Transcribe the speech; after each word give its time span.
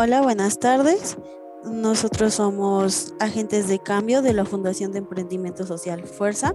Hola, 0.00 0.20
buenas 0.20 0.60
tardes. 0.60 1.18
Nosotros 1.64 2.34
somos 2.34 3.14
agentes 3.18 3.66
de 3.66 3.80
cambio 3.80 4.22
de 4.22 4.32
la 4.32 4.44
Fundación 4.44 4.92
de 4.92 4.98
Emprendimiento 4.98 5.66
Social 5.66 6.06
Fuerza. 6.06 6.54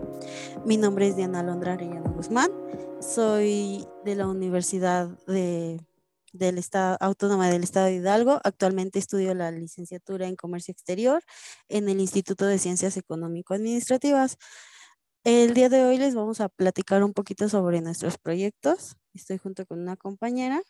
Mi 0.66 0.78
nombre 0.78 1.10
es 1.10 1.18
Diana 1.18 1.44
Londra 1.44 1.74
Arellano 1.74 2.14
Guzmán. 2.14 2.50
Soy 3.02 3.86
de 4.06 4.16
la 4.16 4.30
Universidad 4.30 5.10
de, 5.28 5.86
del 6.32 6.58
Estado, 6.58 6.96
Autónoma 7.02 7.50
del 7.50 7.64
Estado 7.64 7.88
de 7.88 7.96
Hidalgo. 7.96 8.40
Actualmente 8.46 8.98
estudio 8.98 9.34
la 9.34 9.52
licenciatura 9.52 10.26
en 10.30 10.38
Comercio 10.38 10.72
Exterior 10.72 11.22
en 11.68 11.90
el 11.90 12.00
Instituto 12.00 12.46
de 12.46 12.60
Ciencias 12.60 12.96
Económico-Administrativas. 12.96 14.38
El 15.26 15.54
día 15.54 15.68
de 15.68 15.84
hoy 15.84 15.98
les 15.98 16.16
vamos 16.16 16.40
a 16.40 16.48
platicar 16.48 17.04
un 17.04 17.12
poquito 17.12 17.50
sobre 17.50 17.82
nuestros 17.82 18.18
proyectos. 18.18 18.96
Estoy 19.14 19.38
junto 19.38 19.66
con 19.66 19.82
una 19.82 19.98
compañera. 19.98 20.64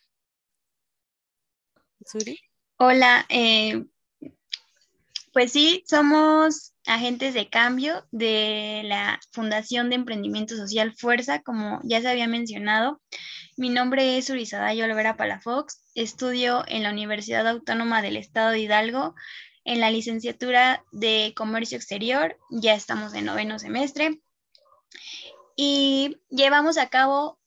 Suri. 2.04 2.53
Hola, 2.78 3.26
eh, 3.30 3.86
pues 5.32 5.52
sí, 5.52 5.84
somos 5.88 6.74
agentes 6.88 7.36
de 7.36 7.48
cambio 7.48 8.04
de 8.12 8.82
la 8.86 9.20
Fundación 9.32 9.90
de 9.90 9.96
Emprendimiento 9.96 10.56
Social 10.56 10.94
Fuerza, 10.96 11.44
como 11.44 11.80
ya 11.84 12.02
se 12.02 12.10
había 12.10 12.28
mencionado. 12.28 13.00
Mi 13.58 13.70
nombre 13.70 14.18
es 14.18 14.30
Urizadayo 14.32 14.86
Olvera 14.86 15.16
Palafox, 15.18 15.84
estudio 15.94 16.64
en 16.68 16.82
la 16.82 16.90
Universidad 16.90 17.48
Autónoma 17.48 18.02
del 18.02 18.18
Estado 18.18 18.50
de 18.50 18.60
Hidalgo 18.60 19.14
en 19.66 19.80
la 19.80 19.92
licenciatura 19.92 20.84
de 20.92 21.34
Comercio 21.36 21.78
Exterior, 21.78 22.38
ya 22.50 22.74
estamos 22.74 23.14
en 23.14 23.26
noveno 23.26 23.60
semestre, 23.60 24.20
y 25.56 26.18
llevamos 26.30 26.78
a 26.80 26.90
cabo 26.90 27.40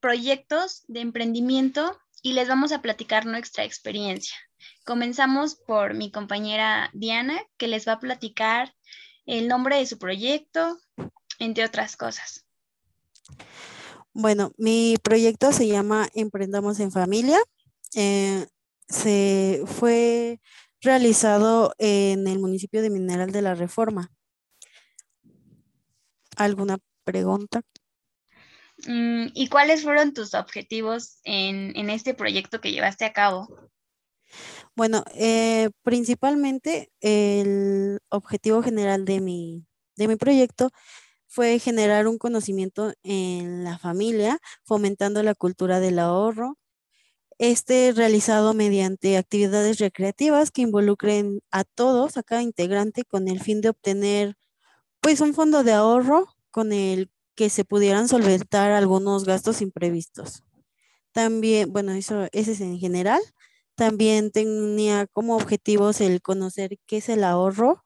proyectos 0.00 0.84
de 0.86 1.00
emprendimiento 1.00 1.98
y 2.22 2.32
les 2.32 2.48
vamos 2.48 2.72
a 2.72 2.80
platicar 2.80 3.26
nuestra 3.26 3.64
experiencia. 3.64 4.36
Comenzamos 4.84 5.56
por 5.56 5.94
mi 5.94 6.10
compañera 6.10 6.90
Diana, 6.94 7.42
que 7.58 7.66
les 7.66 7.86
va 7.86 7.94
a 7.94 8.00
platicar 8.00 8.74
el 9.26 9.48
nombre 9.48 9.76
de 9.76 9.86
su 9.86 9.98
proyecto, 9.98 10.78
entre 11.38 11.64
otras 11.64 11.96
cosas. 11.96 12.44
Bueno, 14.12 14.52
mi 14.56 14.96
proyecto 15.02 15.52
se 15.52 15.66
llama 15.66 16.08
Emprendamos 16.14 16.80
en 16.80 16.92
Familia. 16.92 17.38
Eh, 17.94 18.46
se 18.88 19.62
fue 19.66 20.40
realizado 20.80 21.74
en 21.78 22.26
el 22.28 22.38
municipio 22.38 22.82
de 22.82 22.90
Mineral 22.90 23.32
de 23.32 23.42
la 23.42 23.54
Reforma. 23.54 24.10
¿Alguna 26.36 26.78
pregunta? 27.04 27.62
Mm, 28.86 29.26
¿Y 29.34 29.48
cuáles 29.48 29.82
fueron 29.82 30.12
tus 30.12 30.34
objetivos 30.34 31.18
en, 31.24 31.90
este 31.90 32.14
proyecto 32.14 32.60
que 32.60 32.72
llevaste 32.72 33.04
a 33.04 33.12
cabo? 33.12 33.48
Bueno, 34.74 35.04
eh, 35.14 35.70
principalmente 35.82 36.90
el 37.00 38.00
objetivo 38.08 38.62
general 38.62 39.04
de 39.04 39.20
mi, 39.20 39.66
de 39.96 40.08
mi 40.08 40.16
proyecto 40.16 40.70
fue 41.28 41.58
generar 41.58 42.08
un 42.08 42.18
conocimiento 42.18 42.92
en 43.02 43.64
la 43.64 43.78
familia, 43.78 44.38
fomentando 44.64 45.22
la 45.22 45.34
cultura 45.34 45.80
del 45.80 45.98
ahorro. 45.98 46.58
Este 47.38 47.92
realizado 47.92 48.54
mediante 48.54 49.16
actividades 49.16 49.78
recreativas 49.78 50.50
que 50.50 50.62
involucren 50.62 51.40
a 51.50 51.64
todos, 51.64 52.16
a 52.16 52.22
cada 52.22 52.42
integrante, 52.42 53.04
con 53.04 53.28
el 53.28 53.40
fin 53.40 53.60
de 53.60 53.70
obtener 53.70 54.36
pues 55.00 55.20
un 55.20 55.34
fondo 55.34 55.64
de 55.64 55.72
ahorro 55.72 56.28
con 56.50 56.72
el 56.72 57.10
que 57.34 57.50
se 57.50 57.64
pudieran 57.64 58.08
solventar 58.08 58.72
algunos 58.72 59.24
gastos 59.24 59.62
imprevistos. 59.62 60.42
También, 61.12 61.72
bueno, 61.72 61.92
eso 61.92 62.28
es 62.32 62.60
en 62.60 62.78
general. 62.78 63.20
También 63.74 64.30
tenía 64.30 65.06
como 65.06 65.36
objetivos 65.36 66.00
el 66.00 66.22
conocer 66.22 66.78
qué 66.86 66.98
es 66.98 67.08
el 67.08 67.24
ahorro, 67.24 67.82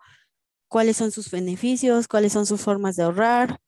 cuáles 0.69 0.96
son 0.96 1.12
sus 1.12 1.30
beneficios, 1.30 2.08
cuáles 2.08 2.33
son 2.33 2.46
sus 2.46 2.61
formas 2.61 2.96
de 2.96 3.05
ahorrar, 3.05 3.61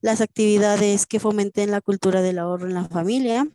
las 0.00 0.20
actividades 0.20 1.06
que 1.06 1.20
fomenten 1.20 1.70
la 1.70 1.80
cultura 1.80 2.22
del 2.22 2.38
ahorro 2.38 2.66
en 2.66 2.74
la 2.74 2.88
familia 2.88 3.48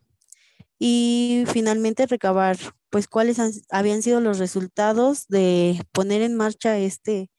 y 0.78 1.44
finalmente 1.52 2.06
recabar 2.06 2.56
pues 2.90 3.08
cuáles 3.08 3.38
habían 3.70 4.02
sido 4.02 4.20
los 4.20 4.38
resultados 4.38 5.26
de 5.28 5.80
poner 5.92 6.22
en 6.22 6.36
marcha 6.36 6.78
este, 6.78 7.30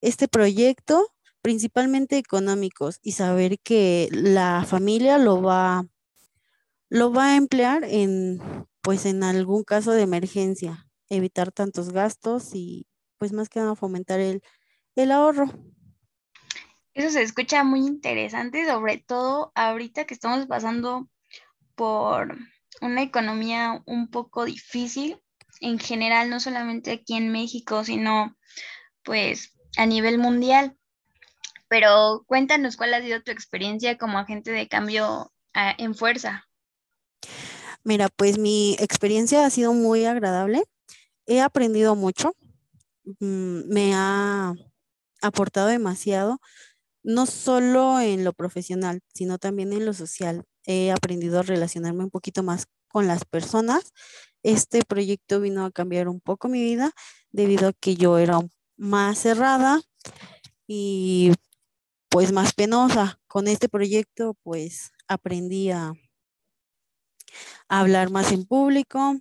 este 0.00 0.28
proyecto 0.28 1.14
principalmente 1.46 2.18
económicos, 2.18 2.98
y 3.04 3.12
saber 3.12 3.60
que 3.60 4.08
la 4.10 4.64
familia 4.68 5.16
lo 5.16 5.40
va, 5.42 5.86
lo 6.88 7.12
va 7.12 7.26
a 7.28 7.36
emplear 7.36 7.84
en, 7.84 8.40
pues 8.82 9.06
en 9.06 9.22
algún 9.22 9.62
caso 9.62 9.92
de 9.92 10.02
emergencia, 10.02 10.88
evitar 11.08 11.52
tantos 11.52 11.92
gastos 11.92 12.52
y 12.52 12.88
pues 13.16 13.32
más 13.32 13.48
que 13.48 13.60
nada 13.60 13.76
fomentar 13.76 14.18
el, 14.18 14.42
el 14.96 15.12
ahorro. 15.12 15.48
Eso 16.94 17.10
se 17.10 17.22
escucha 17.22 17.62
muy 17.62 17.86
interesante, 17.86 18.66
sobre 18.66 18.98
todo 18.98 19.52
ahorita 19.54 20.04
que 20.04 20.14
estamos 20.14 20.46
pasando 20.46 21.08
por 21.76 22.36
una 22.80 23.02
economía 23.02 23.84
un 23.86 24.10
poco 24.10 24.46
difícil 24.46 25.22
en 25.60 25.78
general, 25.78 26.28
no 26.28 26.40
solamente 26.40 26.90
aquí 26.90 27.14
en 27.14 27.30
México, 27.30 27.84
sino 27.84 28.36
pues 29.04 29.56
a 29.76 29.86
nivel 29.86 30.18
mundial 30.18 30.76
pero 31.68 32.24
cuéntanos 32.26 32.76
cuál 32.76 32.94
ha 32.94 33.02
sido 33.02 33.22
tu 33.22 33.30
experiencia 33.30 33.98
como 33.98 34.18
agente 34.18 34.50
de 34.50 34.68
cambio 34.68 35.32
ah, 35.54 35.74
en 35.78 35.94
fuerza. 35.94 36.46
Mira, 37.84 38.08
pues 38.08 38.38
mi 38.38 38.76
experiencia 38.80 39.46
ha 39.46 39.50
sido 39.50 39.72
muy 39.72 40.04
agradable. 40.04 40.64
He 41.26 41.40
aprendido 41.40 41.94
mucho. 41.94 42.34
Mm, 43.20 43.68
me 43.68 43.94
ha 43.94 44.54
aportado 45.22 45.68
demasiado, 45.68 46.40
no 47.02 47.26
solo 47.26 48.00
en 48.00 48.24
lo 48.24 48.32
profesional, 48.32 49.00
sino 49.14 49.38
también 49.38 49.72
en 49.72 49.86
lo 49.86 49.94
social. 49.94 50.44
He 50.64 50.90
aprendido 50.90 51.38
a 51.38 51.42
relacionarme 51.42 52.04
un 52.04 52.10
poquito 52.10 52.42
más 52.42 52.66
con 52.88 53.06
las 53.06 53.24
personas. 53.24 53.92
Este 54.42 54.82
proyecto 54.84 55.40
vino 55.40 55.64
a 55.64 55.70
cambiar 55.70 56.08
un 56.08 56.20
poco 56.20 56.48
mi 56.48 56.62
vida 56.62 56.92
debido 57.30 57.68
a 57.68 57.72
que 57.72 57.94
yo 57.94 58.18
era 58.18 58.40
más 58.76 59.18
cerrada 59.18 59.80
y 60.66 61.32
pues 62.08 62.32
más 62.32 62.52
penosa. 62.54 63.20
Con 63.26 63.48
este 63.48 63.68
proyecto 63.68 64.34
pues 64.42 64.92
aprendí 65.08 65.70
a, 65.70 65.92
hablar 67.68 68.10
más 68.10 68.32
en 68.32 68.44
público. 68.44 69.18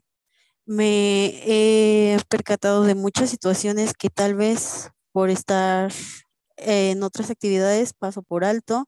Me 0.65 1.41
he 1.45 2.17
percatado 2.29 2.83
de 2.83 2.95
muchas 2.95 3.29
situaciones 3.29 3.93
que 3.93 4.09
tal 4.09 4.35
vez 4.35 4.89
por 5.11 5.29
estar 5.29 5.91
en 6.57 7.03
otras 7.03 7.29
actividades 7.29 7.93
paso 7.93 8.23
por 8.23 8.43
alto. 8.43 8.87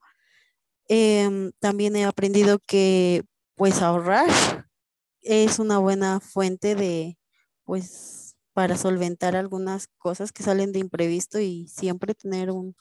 Em, 0.90 1.52
también 1.59 1.96
he 1.96 2.06
aprendido 2.06 2.59
que 2.59 3.24
pues 3.56 3.81
ahorrar 3.81 4.30
es 5.22 5.59
una 5.59 5.78
buena 5.80 6.19
fuente 6.19 6.75
de 6.75 7.18
pues 7.66 8.27
para 8.57 8.75
solventar 8.75 9.35
algunas 9.35 9.85
cosas 10.00 10.31
que 10.31 10.41
salen 10.41 10.72
de 10.72 10.79
imprevisto 10.79 11.40
y 11.40 11.68
siempre 11.68 12.16
tener 12.16 12.50
un, 12.50 12.75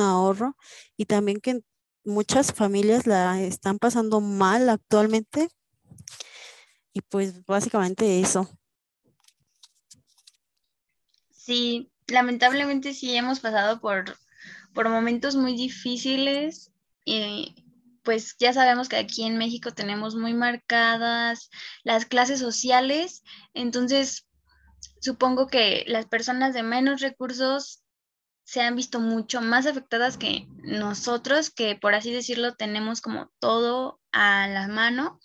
ahorro. 0.00 0.56
Y 0.96 1.04
también 1.04 1.42
que 1.42 1.60
muchas 2.06 2.54
familias 2.54 3.06
la 3.06 3.38
están 3.42 3.78
pasando 3.78 4.22
mal 4.22 4.70
actualmente. 4.70 5.50
Y 6.94 7.02
pues 7.02 7.44
básicamente 7.44 8.22
eso. 8.22 8.48
Sí, 11.30 11.92
lamentablemente 12.06 12.94
sí 12.94 13.14
hemos 13.14 13.40
pasado 13.40 13.78
por, 13.78 14.16
por 14.72 14.88
momentos 14.88 15.36
muy 15.36 15.54
difíciles. 15.54 16.72
Y 17.04 17.54
pues 18.04 18.36
ya 18.38 18.54
sabemos 18.54 18.88
que 18.88 18.96
aquí 18.96 19.24
en 19.24 19.36
México 19.36 19.72
tenemos 19.72 20.14
muy 20.16 20.32
marcadas 20.32 21.50
las 21.84 22.06
clases 22.06 22.40
sociales. 22.40 23.22
Entonces, 23.52 24.29
supongo 25.00 25.46
que 25.48 25.84
las 25.88 26.06
personas 26.06 26.54
de 26.54 26.62
menos 26.62 27.00
recursos 27.00 27.82
se 28.44 28.60
han 28.60 28.76
visto 28.76 29.00
mucho 29.00 29.40
más 29.40 29.66
afectadas 29.66 30.16
que 30.16 30.46
nosotros, 30.62 31.50
que 31.50 31.76
por 31.76 31.94
así 31.94 32.12
decirlo 32.12 32.54
tenemos 32.54 33.00
como 33.00 33.30
todo 33.38 34.00
a 34.12 34.48
la 34.48 34.68
mano. 34.68 35.20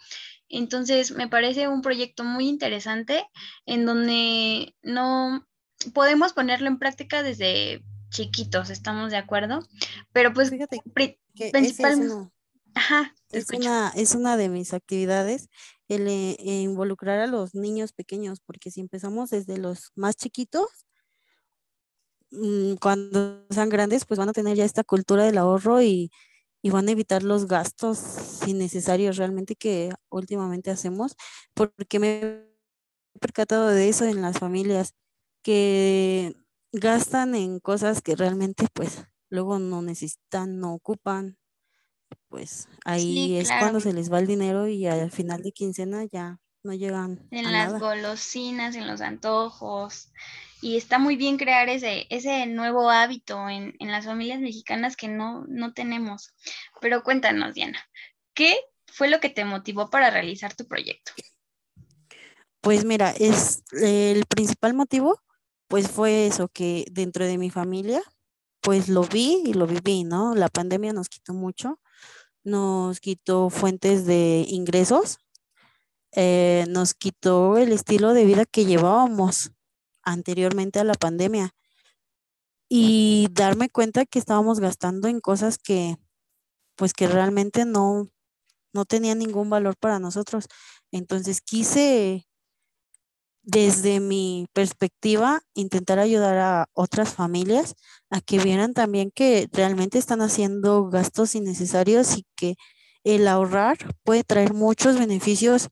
Entonces, 0.47 1.11
me 1.11 1.27
parece 1.27 1.67
un 1.67 1.81
proyecto 1.81 2.23
muy 2.23 2.47
interesante 2.47 3.27
en 3.65 3.85
donde 3.85 4.75
no 4.83 5.45
podemos 5.93 6.33
ponerlo 6.33 6.67
en 6.67 6.77
práctica 6.77 7.23
desde 7.23 7.83
chiquitos, 8.09 8.69
¿estamos 8.69 9.11
de 9.11 9.17
acuerdo? 9.17 9.67
Pero 10.13 10.31
pues 10.33 10.49
Fíjate 10.49 10.81
principalmente... 11.51 12.31
es, 13.31 13.49
una, 13.49 13.91
es 13.95 14.15
una 14.15 14.37
de 14.37 14.49
mis 14.49 14.73
actividades 14.73 15.49
el 15.87 16.07
eh, 16.07 16.37
involucrar 16.61 17.19
a 17.19 17.27
los 17.27 17.55
niños 17.55 17.93
pequeños, 17.93 18.39
porque 18.45 18.71
si 18.71 18.81
empezamos 18.81 19.29
desde 19.29 19.57
los 19.57 19.91
más 19.95 20.15
chiquitos, 20.15 20.67
mm, 22.31 22.75
cuando 22.81 23.45
sean 23.49 23.69
grandes, 23.69 24.05
pues 24.05 24.17
van 24.19 24.29
a 24.29 24.33
tener 24.33 24.57
ya 24.57 24.65
esta 24.65 24.83
cultura 24.83 25.25
del 25.25 25.37
ahorro 25.37 25.81
y, 25.81 26.11
van 26.71 26.87
a 26.89 26.91
evitar 26.93 27.21
los 27.23 27.47
gastos 27.47 28.39
innecesarios 28.47 29.17
realmente 29.17 29.55
que 29.55 29.93
últimamente 30.09 30.71
hacemos, 30.71 31.15
porque 31.53 31.99
me 31.99 32.47
percatado 33.19 33.67
de 33.69 33.89
eso 33.89 34.05
en 34.05 34.21
las 34.23 34.39
familias 34.39 34.95
que 35.43 36.35
gastan 36.73 37.35
en 37.35 37.59
cosas 37.59 38.01
que 38.01 38.15
realmente 38.15 38.67
pues 38.73 39.05
luego 39.29 39.59
no 39.59 39.81
necesitan, 39.83 40.59
no 40.59 40.73
ocupan, 40.73 41.37
pues 42.29 42.67
ahí 42.85 43.01
Sí, 43.01 43.37
es 43.37 43.47
claro. 43.47 43.61
cuando 43.61 43.79
se 43.79 43.93
les 43.93 44.11
va 44.11 44.19
el 44.19 44.27
dinero 44.27 44.67
y 44.67 44.85
al 44.87 45.11
final 45.11 45.41
de 45.43 45.51
quincena 45.51 46.03
ya 46.05 46.39
no 46.63 46.73
llegan 46.73 47.27
En 47.31 47.45
a 47.45 47.51
las 47.51 47.67
nada. 47.73 47.79
golosinas, 47.79 48.75
en 48.75 48.87
los 48.87 49.01
antojos. 49.01 50.09
Y 50.61 50.77
está 50.77 50.97
muy 50.99 51.15
bien 51.15 51.37
crear 51.37 51.69
ese, 51.69 52.07
ese 52.09 52.47
nuevo 52.47 52.89
hábito 52.89 53.49
en, 53.49 53.75
en 53.79 53.91
las 53.91 54.05
familias 54.05 54.39
mexicanas 54.39 54.95
que 54.95 55.07
no, 55.07 55.45
no 55.47 55.73
tenemos. 55.73 56.33
Pero 56.81 57.03
cuéntanos, 57.03 57.53
Diana, 57.53 57.79
¿qué 58.33 58.57
fue 58.87 59.09
lo 59.09 59.19
que 59.19 59.29
te 59.29 59.45
motivó 59.45 59.89
para 59.89 60.09
realizar 60.09 60.55
tu 60.55 60.67
proyecto? 60.67 61.11
Pues 62.61 62.83
mira, 62.83 63.11
es 63.11 63.63
el 63.73 64.25
principal 64.25 64.73
motivo, 64.73 65.21
pues 65.67 65.87
fue 65.89 66.27
eso, 66.27 66.47
que 66.47 66.85
dentro 66.91 67.25
de 67.25 67.37
mi 67.37 67.51
familia, 67.51 68.01
pues 68.61 68.89
lo 68.89 69.03
vi 69.03 69.43
y 69.45 69.53
lo 69.53 69.67
viví, 69.67 70.03
¿no? 70.03 70.33
La 70.33 70.47
pandemia 70.49 70.91
nos 70.93 71.07
quitó 71.09 71.33
mucho, 71.33 71.79
nos 72.45 73.01
quitó 73.01 73.49
fuentes 73.49 74.05
de 74.05 74.45
ingresos, 74.47 75.17
eh, 76.13 76.65
nos 76.69 76.93
quitó 76.93 77.57
el 77.57 77.73
estilo 77.73 78.13
de 78.13 78.23
vida 78.23 78.45
que 78.45 78.65
llevábamos 78.65 79.51
anteriormente 80.03 80.79
a 80.79 80.85
la 80.85 80.93
pandemia 80.93 81.53
y 82.69 83.27
darme 83.31 83.69
cuenta 83.69 84.05
que 84.05 84.19
estábamos 84.19 84.59
gastando 84.59 85.07
en 85.07 85.19
cosas 85.19 85.57
que, 85.57 85.97
pues 86.75 86.93
que 86.93 87.07
realmente 87.07 87.65
no, 87.65 88.09
no 88.73 88.85
tenían 88.85 89.19
ningún 89.19 89.49
valor 89.49 89.75
para 89.77 89.99
nosotros. 89.99 90.47
Entonces 90.91 91.41
quise 91.41 92.27
desde 93.45 93.99
mi 93.99 94.47
perspectiva, 94.53 95.41
intentar 95.53 95.99
ayudar 95.99 96.37
a 96.39 96.69
otras 96.73 97.13
familias 97.13 97.75
a 98.09 98.19
que 98.21 98.39
vieran 98.39 98.73
también 98.73 99.11
que 99.11 99.47
realmente 99.53 99.99
están 99.99 100.21
haciendo 100.21 100.89
gastos 100.89 101.35
innecesarios 101.35 102.17
y 102.17 102.25
que 102.35 102.55
el 103.03 103.27
ahorrar 103.27 103.77
puede 104.03 104.23
traer 104.23 104.53
muchos 104.53 104.97
beneficios 104.97 105.69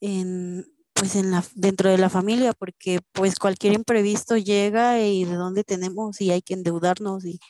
en, 0.00 0.66
pues 0.94 1.16
en 1.16 1.32
la, 1.32 1.44
dentro 1.54 1.90
de 1.90 1.98
la 1.98 2.10
familia, 2.10 2.52
porque 2.52 3.00
pues 3.12 3.38
cualquier 3.38 3.74
imprevisto 3.74 4.36
llega 4.36 5.00
y 5.00 5.24
de 5.24 5.34
dónde 5.34 5.64
tenemos 5.64 6.20
y 6.20 6.30
hay 6.30 6.42
que 6.42 6.54
endeudarnos 6.54 7.24
y, 7.24 7.40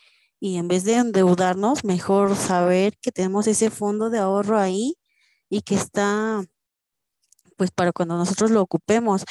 y 0.40 0.56
en 0.56 0.69
vez 0.69 0.85
de 0.85 0.94
endeudarnos, 0.97 1.85
mejor 1.85 2.37
saber 2.37 2.97
que 3.00 3.12
tenemos 3.12 3.47
ese 3.47 3.70
fondo 3.70 4.11
de 4.11 4.19
ahorro 4.19 4.58
ahí 4.58 4.97
y 5.50 5.62
que 5.62 5.75
está 5.75 6.44
pues 7.56 7.71
para 7.71 7.93
cuando 7.93 8.17
nosotros 8.17 8.51
lo 8.51 8.62
ocupemos 8.62 9.25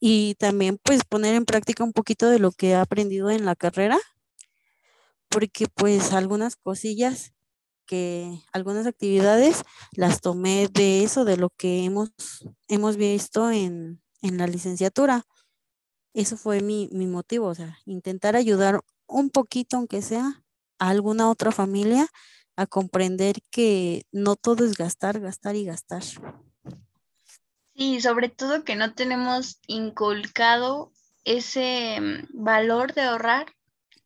y 0.00 0.34
también 0.36 0.78
pues 0.82 1.04
poner 1.04 1.34
en 1.34 1.44
práctica 1.44 1.84
un 1.84 1.92
poquito 1.92 2.28
de 2.28 2.38
lo 2.38 2.52
que 2.52 2.70
he 2.70 2.74
aprendido 2.74 3.30
en 3.30 3.44
la 3.44 3.54
carrera, 3.54 3.98
porque 5.28 5.66
pues 5.68 6.12
algunas 6.12 6.56
cosillas 6.56 7.32
que 7.86 8.40
algunas 8.52 8.86
actividades 8.86 9.62
las 9.92 10.20
tomé 10.20 10.68
de 10.72 11.04
eso, 11.04 11.24
de 11.24 11.36
lo 11.36 11.50
que 11.50 11.84
hemos, 11.84 12.10
hemos 12.68 12.96
visto 12.96 13.50
en, 13.50 14.02
en 14.22 14.38
la 14.38 14.46
licenciatura. 14.46 15.26
Eso 16.14 16.36
fue 16.36 16.60
mi, 16.60 16.88
mi 16.92 17.06
motivo, 17.06 17.46
o 17.46 17.54
sea, 17.54 17.78
intentar 17.84 18.36
ayudar 18.36 18.80
un 19.06 19.30
poquito, 19.30 19.76
aunque 19.76 20.02
sea, 20.02 20.42
a 20.78 20.88
alguna 20.88 21.30
otra 21.30 21.52
familia 21.52 22.08
a 22.56 22.66
comprender 22.66 23.36
que 23.50 24.02
no 24.12 24.36
todo 24.36 24.64
es 24.64 24.76
gastar, 24.76 25.20
gastar 25.20 25.56
y 25.56 25.64
gastar. 25.64 26.02
Sí, 27.74 28.00
sobre 28.00 28.28
todo 28.28 28.64
que 28.64 28.76
no 28.76 28.94
tenemos 28.94 29.60
inculcado 29.66 30.92
ese 31.24 32.00
mm, 32.00 32.44
valor 32.44 32.92
de 32.94 33.02
ahorrar 33.02 33.54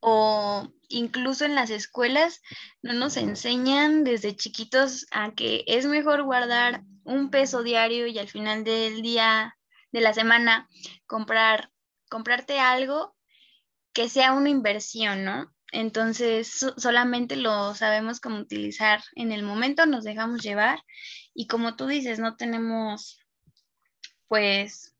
o 0.01 0.69
incluso 0.89 1.45
en 1.45 1.55
las 1.55 1.71
escuelas 1.71 2.41
no 2.83 2.93
nos 2.93 3.17
enseñan 3.17 4.05
desde 4.05 4.37
chiquitos 4.37 5.07
a 5.11 5.33
que 5.33 5.65
es 5.67 5.87
mejor 5.87 6.23
guardar 6.23 6.83
un 7.05 7.31
peso 7.31 7.63
diario 7.63 8.07
y 8.07 8.19
al 8.19 8.29
final 8.29 8.63
del 8.63 9.03
día 9.03 9.57
de 9.91 10.01
la 10.01 10.12
semana 10.12 10.69
comprar 11.07 11.71
comprarte 12.09 12.61
algo 12.61 13.17
que 13.93 14.09
sea 14.09 14.33
una 14.33 14.51
inversión, 14.51 15.25
¿no? 15.25 15.53
Entonces 15.73 16.49
so 16.49 16.75
solamente 16.79 17.35
lo 17.35 17.75
sabemos 17.75 18.21
cómo 18.21 18.39
utilizar 18.39 19.03
en 19.17 19.33
el 19.33 19.43
momento, 19.43 19.87
nos 19.87 20.05
dejamos 20.05 20.43
llevar 20.43 20.79
y 21.35 21.49
como 21.49 21.75
tú 21.75 21.87
dices, 21.87 22.21
no 22.21 22.37
tenemos 22.37 23.19
pues 24.28 24.94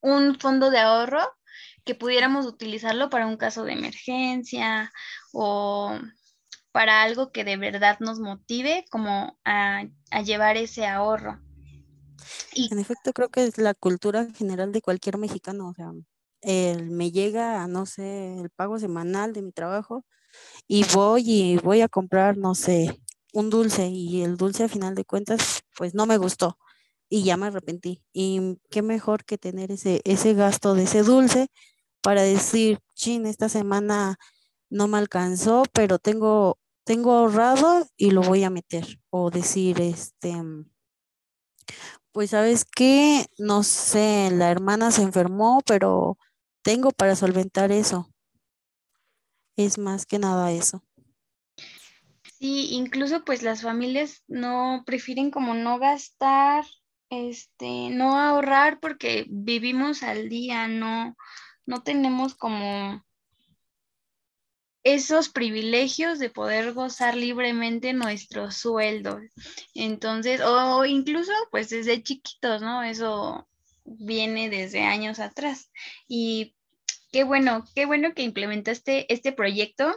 un 0.00 0.38
fondo 0.38 0.70
de 0.70 0.78
ahorro 0.78 1.20
que 1.84 1.94
pudiéramos 1.94 2.46
utilizarlo 2.46 3.10
para 3.10 3.26
un 3.26 3.36
caso 3.36 3.64
de 3.64 3.72
emergencia 3.72 4.92
o 5.32 5.98
para 6.70 7.02
algo 7.02 7.32
que 7.32 7.44
de 7.44 7.56
verdad 7.56 7.98
nos 8.00 8.20
motive 8.20 8.84
como 8.90 9.38
a, 9.44 9.84
llevar 10.24 10.56
ese 10.56 10.86
ahorro. 10.86 11.40
En 12.54 12.78
efecto, 12.78 13.12
creo 13.12 13.30
que 13.30 13.44
es 13.44 13.58
la 13.58 13.74
cultura 13.74 14.28
general 14.34 14.72
de 14.72 14.82
cualquier 14.82 15.16
mexicano, 15.18 15.68
o 15.68 15.74
sea, 15.74 15.92
el, 16.42 16.90
me 16.90 17.10
llega, 17.10 17.66
no 17.68 17.86
sé, 17.86 18.38
el 18.38 18.50
pago 18.50 18.78
semanal 18.78 19.32
de 19.32 19.42
mi 19.42 19.52
trabajo 19.52 20.04
y 20.66 20.84
voy 20.92 21.22
y 21.26 21.56
voy 21.56 21.80
a 21.80 21.88
comprar, 21.88 22.36
no 22.36 22.54
sé, 22.54 23.00
un 23.32 23.50
dulce 23.50 23.88
y 23.88 24.22
el 24.22 24.36
dulce 24.36 24.64
a 24.64 24.68
final 24.68 24.94
de 24.94 25.04
cuentas, 25.04 25.62
pues 25.76 25.94
no 25.94 26.06
me 26.06 26.18
gustó 26.18 26.58
y 27.08 27.24
ya 27.24 27.36
me 27.36 27.46
arrepentí. 27.46 28.02
Y 28.12 28.58
qué 28.70 28.82
mejor 28.82 29.24
que 29.24 29.38
tener 29.38 29.72
ese, 29.72 30.00
ese 30.04 30.34
gasto 30.34 30.74
de 30.74 30.84
ese 30.84 31.02
dulce 31.02 31.48
para 32.02 32.22
decir, 32.22 32.78
chin, 32.94 33.26
esta 33.26 33.48
semana 33.48 34.18
no 34.70 34.88
me 34.88 34.98
alcanzó, 34.98 35.64
pero 35.72 35.98
tengo, 35.98 36.58
tengo 36.84 37.12
ahorrado 37.12 37.86
y 37.96 38.10
lo 38.10 38.22
voy 38.22 38.44
a 38.44 38.50
meter. 38.50 39.00
O 39.10 39.30
decir, 39.30 39.80
este, 39.80 40.34
pues 42.12 42.30
sabes 42.30 42.64
qué, 42.64 43.26
no 43.38 43.62
sé, 43.62 44.30
la 44.32 44.50
hermana 44.50 44.90
se 44.90 45.02
enfermó, 45.02 45.62
pero 45.66 46.18
tengo 46.62 46.90
para 46.90 47.16
solventar 47.16 47.72
eso. 47.72 48.10
Es 49.56 49.78
más 49.78 50.06
que 50.06 50.18
nada 50.18 50.52
eso. 50.52 50.82
Sí, 52.38 52.68
incluso 52.70 53.24
pues 53.24 53.42
las 53.42 53.62
familias 53.62 54.22
no 54.28 54.84
prefieren 54.86 55.32
como 55.32 55.54
no 55.54 55.80
gastar 55.80 56.64
este, 57.10 57.90
no 57.90 58.18
ahorrar 58.18 58.80
porque 58.80 59.26
vivimos 59.28 60.02
al 60.02 60.28
día, 60.28 60.68
no, 60.68 61.16
no 61.66 61.82
tenemos 61.82 62.34
como 62.34 63.04
esos 64.84 65.28
privilegios 65.28 66.18
de 66.18 66.30
poder 66.30 66.72
gozar 66.72 67.16
libremente 67.16 67.92
nuestro 67.92 68.50
sueldo. 68.50 69.20
Entonces, 69.74 70.40
o 70.40 70.84
incluso 70.84 71.32
pues 71.50 71.70
desde 71.70 72.02
chiquitos, 72.02 72.62
¿no? 72.62 72.82
Eso 72.82 73.48
viene 73.84 74.48
desde 74.48 74.82
años 74.82 75.18
atrás. 75.18 75.70
Y 76.06 76.54
qué 77.12 77.24
bueno, 77.24 77.64
qué 77.74 77.86
bueno 77.86 78.14
que 78.14 78.22
implementaste 78.22 79.12
este 79.12 79.32
proyecto 79.32 79.94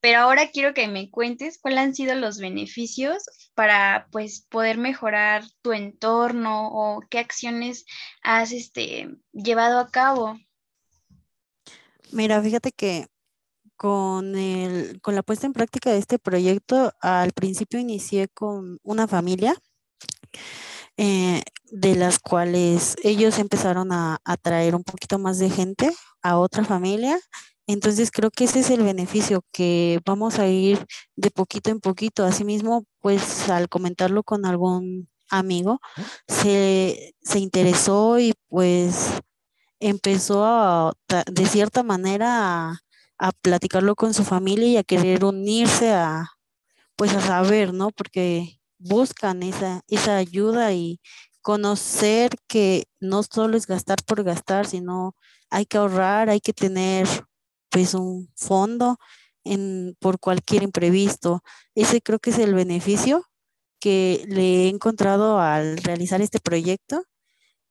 pero 0.00 0.20
ahora 0.20 0.50
quiero 0.50 0.74
que 0.74 0.88
me 0.88 1.10
cuentes 1.10 1.58
cuáles 1.60 1.80
han 1.80 1.94
sido 1.94 2.14
los 2.14 2.38
beneficios 2.38 3.24
para 3.54 4.08
pues 4.10 4.46
poder 4.48 4.78
mejorar 4.78 5.44
tu 5.62 5.72
entorno 5.72 6.68
o 6.68 7.00
qué 7.08 7.18
acciones 7.18 7.84
has 8.22 8.52
este, 8.52 9.08
llevado 9.32 9.78
a 9.78 9.90
cabo. 9.90 10.38
Mira, 12.12 12.42
fíjate 12.42 12.72
que 12.72 13.06
con, 13.76 14.36
el, 14.36 15.00
con 15.00 15.14
la 15.14 15.22
puesta 15.22 15.46
en 15.46 15.52
práctica 15.52 15.90
de 15.90 15.98
este 15.98 16.18
proyecto, 16.18 16.92
al 17.00 17.32
principio 17.32 17.78
inicié 17.78 18.28
con 18.28 18.78
una 18.82 19.08
familia 19.08 19.54
eh, 20.96 21.42
de 21.70 21.94
las 21.94 22.18
cuales 22.18 22.96
ellos 23.02 23.38
empezaron 23.38 23.92
a 23.92 24.20
atraer 24.24 24.74
un 24.74 24.84
poquito 24.84 25.18
más 25.18 25.38
de 25.38 25.48
gente 25.48 25.90
a 26.20 26.36
otra 26.36 26.64
familia 26.64 27.18
entonces 27.72 28.10
creo 28.10 28.30
que 28.30 28.44
ese 28.44 28.60
es 28.60 28.70
el 28.70 28.82
beneficio, 28.82 29.44
que 29.52 30.00
vamos 30.04 30.38
a 30.38 30.48
ir 30.48 30.86
de 31.16 31.30
poquito 31.30 31.70
en 31.70 31.80
poquito. 31.80 32.24
Asimismo, 32.24 32.84
pues 33.00 33.48
al 33.48 33.68
comentarlo 33.68 34.22
con 34.22 34.46
algún 34.46 35.08
amigo, 35.30 35.80
se, 36.28 37.14
se 37.22 37.38
interesó 37.38 38.18
y 38.18 38.34
pues 38.48 39.10
empezó 39.80 40.44
a, 40.44 40.92
de 41.30 41.46
cierta 41.46 41.82
manera 41.82 42.70
a, 42.70 42.78
a, 43.18 43.32
platicarlo 43.32 43.94
con 43.94 44.14
su 44.14 44.24
familia 44.24 44.68
y 44.68 44.76
a 44.76 44.84
querer 44.84 45.24
unirse 45.24 45.92
a, 45.92 46.30
pues 46.96 47.14
a 47.14 47.20
saber, 47.20 47.72
¿no? 47.72 47.90
Porque 47.90 48.60
buscan 48.78 49.42
esa, 49.42 49.82
esa 49.88 50.16
ayuda 50.16 50.72
y 50.72 51.00
conocer 51.42 52.32
que 52.48 52.84
no 53.00 53.22
solo 53.22 53.56
es 53.56 53.66
gastar 53.66 53.98
por 54.06 54.24
gastar, 54.24 54.66
sino 54.66 55.14
hay 55.50 55.66
que 55.66 55.78
ahorrar, 55.78 56.30
hay 56.30 56.40
que 56.40 56.52
tener 56.52 57.06
pues 57.70 57.94
un 57.94 58.30
fondo 58.36 58.98
en, 59.44 59.96
por 60.00 60.18
cualquier 60.20 60.62
imprevisto. 60.62 61.42
Ese 61.74 62.02
creo 62.02 62.18
que 62.18 62.30
es 62.30 62.38
el 62.38 62.54
beneficio 62.54 63.26
que 63.80 64.24
le 64.28 64.66
he 64.66 64.68
encontrado 64.68 65.40
al 65.40 65.78
realizar 65.78 66.20
este 66.20 66.40
proyecto 66.40 67.04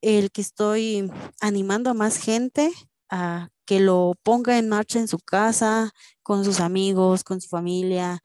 el 0.01 0.31
que 0.31 0.41
estoy 0.41 1.11
animando 1.41 1.89
a 1.89 1.93
más 1.93 2.17
gente 2.17 2.71
a 3.09 3.49
que 3.65 3.79
lo 3.79 4.13
ponga 4.23 4.57
en 4.57 4.69
marcha 4.69 4.99
en 4.99 5.07
su 5.07 5.19
casa, 5.19 5.91
con 6.23 6.45
sus 6.45 6.59
amigos, 6.59 7.23
con 7.23 7.41
su 7.41 7.49
familia, 7.49 8.23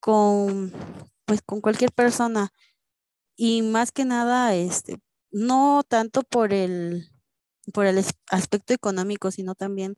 con 0.00 0.72
pues 1.24 1.42
con 1.42 1.60
cualquier 1.60 1.92
persona. 1.92 2.50
Y 3.36 3.62
más 3.62 3.92
que 3.92 4.04
nada, 4.04 4.54
este, 4.54 4.98
no 5.30 5.82
tanto 5.86 6.22
por 6.22 6.52
el, 6.52 7.10
por 7.72 7.86
el 7.86 8.02
aspecto 8.30 8.72
económico, 8.74 9.30
sino 9.30 9.54
también 9.54 9.96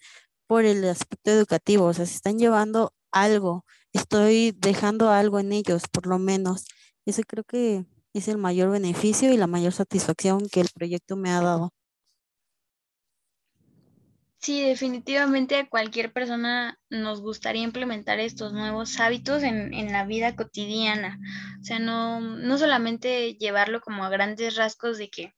por 0.50 0.64
el 0.64 0.84
aspecto 0.88 1.30
educativo. 1.30 1.84
O 1.84 1.94
sea, 1.94 2.06
se 2.06 2.16
están 2.16 2.36
llevando 2.36 2.92
algo, 3.12 3.64
estoy 3.92 4.50
dejando 4.50 5.08
algo 5.08 5.38
en 5.38 5.52
ellos, 5.52 5.84
por 5.86 6.08
lo 6.08 6.18
menos. 6.18 6.64
Ese 7.06 7.22
creo 7.22 7.44
que 7.44 7.86
es 8.14 8.26
el 8.26 8.36
mayor 8.36 8.68
beneficio 8.72 9.32
y 9.32 9.36
la 9.36 9.46
mayor 9.46 9.72
satisfacción 9.72 10.48
que 10.48 10.60
el 10.60 10.68
proyecto 10.74 11.14
me 11.14 11.30
ha 11.30 11.40
dado. 11.40 11.72
Sí, 14.38 14.60
definitivamente 14.60 15.54
a 15.54 15.68
cualquier 15.68 16.12
persona 16.12 16.76
nos 16.88 17.20
gustaría 17.20 17.62
implementar 17.62 18.18
estos 18.18 18.52
nuevos 18.52 18.98
hábitos 18.98 19.44
en, 19.44 19.72
en, 19.72 19.92
la 19.92 20.04
vida 20.04 20.34
cotidiana. 20.34 21.20
O 21.60 21.64
sea, 21.64 21.78
no, 21.78 22.20
no 22.20 22.58
solamente 22.58 23.34
llevarlo 23.34 23.80
como 23.80 24.02
a 24.02 24.08
grandes 24.08 24.56
rasgos 24.56 24.98
de 24.98 25.10
que 25.10 25.32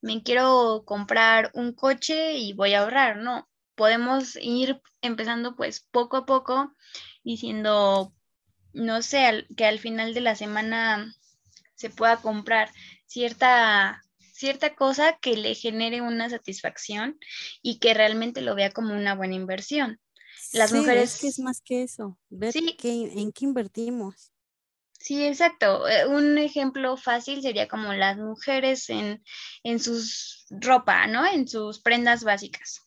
me 0.00 0.22
quiero 0.22 0.84
comprar 0.86 1.50
un 1.52 1.74
coche 1.74 2.38
y 2.38 2.54
voy 2.54 2.72
a 2.72 2.80
ahorrar, 2.80 3.18
no. 3.18 3.46
Podemos 3.74 4.36
ir 4.40 4.80
empezando 5.02 5.56
pues 5.56 5.86
poco 5.90 6.16
a 6.18 6.26
poco 6.26 6.74
diciendo, 7.22 8.12
no 8.72 9.02
sé, 9.02 9.46
que 9.56 9.66
al 9.66 9.78
final 9.78 10.14
de 10.14 10.20
la 10.20 10.34
semana 10.34 11.14
se 11.74 11.90
pueda 11.90 12.18
comprar 12.18 12.70
cierta 13.06 14.00
cierta 14.34 14.74
cosa 14.74 15.16
que 15.20 15.36
le 15.36 15.54
genere 15.54 16.02
una 16.02 16.28
satisfacción 16.28 17.18
y 17.62 17.78
que 17.78 17.94
realmente 17.94 18.40
lo 18.42 18.54
vea 18.54 18.72
como 18.72 18.92
una 18.92 19.14
buena 19.14 19.36
inversión. 19.36 20.00
Las 20.52 20.72
mujeres... 20.72 21.14
Es 21.14 21.20
que 21.20 21.28
es 21.28 21.38
más 21.38 21.60
que 21.60 21.84
eso, 21.84 22.18
ver 22.30 22.54
en 22.56 23.32
qué 23.32 23.44
invertimos. 23.44 24.33
Sí, 25.04 25.22
exacto. 25.26 25.86
Eh, 25.86 26.06
un 26.06 26.38
ejemplo 26.38 26.96
fácil 26.96 27.42
sería 27.42 27.68
como 27.68 27.92
las 27.92 28.16
mujeres 28.16 28.88
en, 28.88 29.22
en 29.62 29.78
sus 29.78 30.46
ropa, 30.48 31.06
¿no? 31.06 31.26
En 31.26 31.46
sus 31.46 31.78
prendas 31.78 32.24
básicas. 32.24 32.80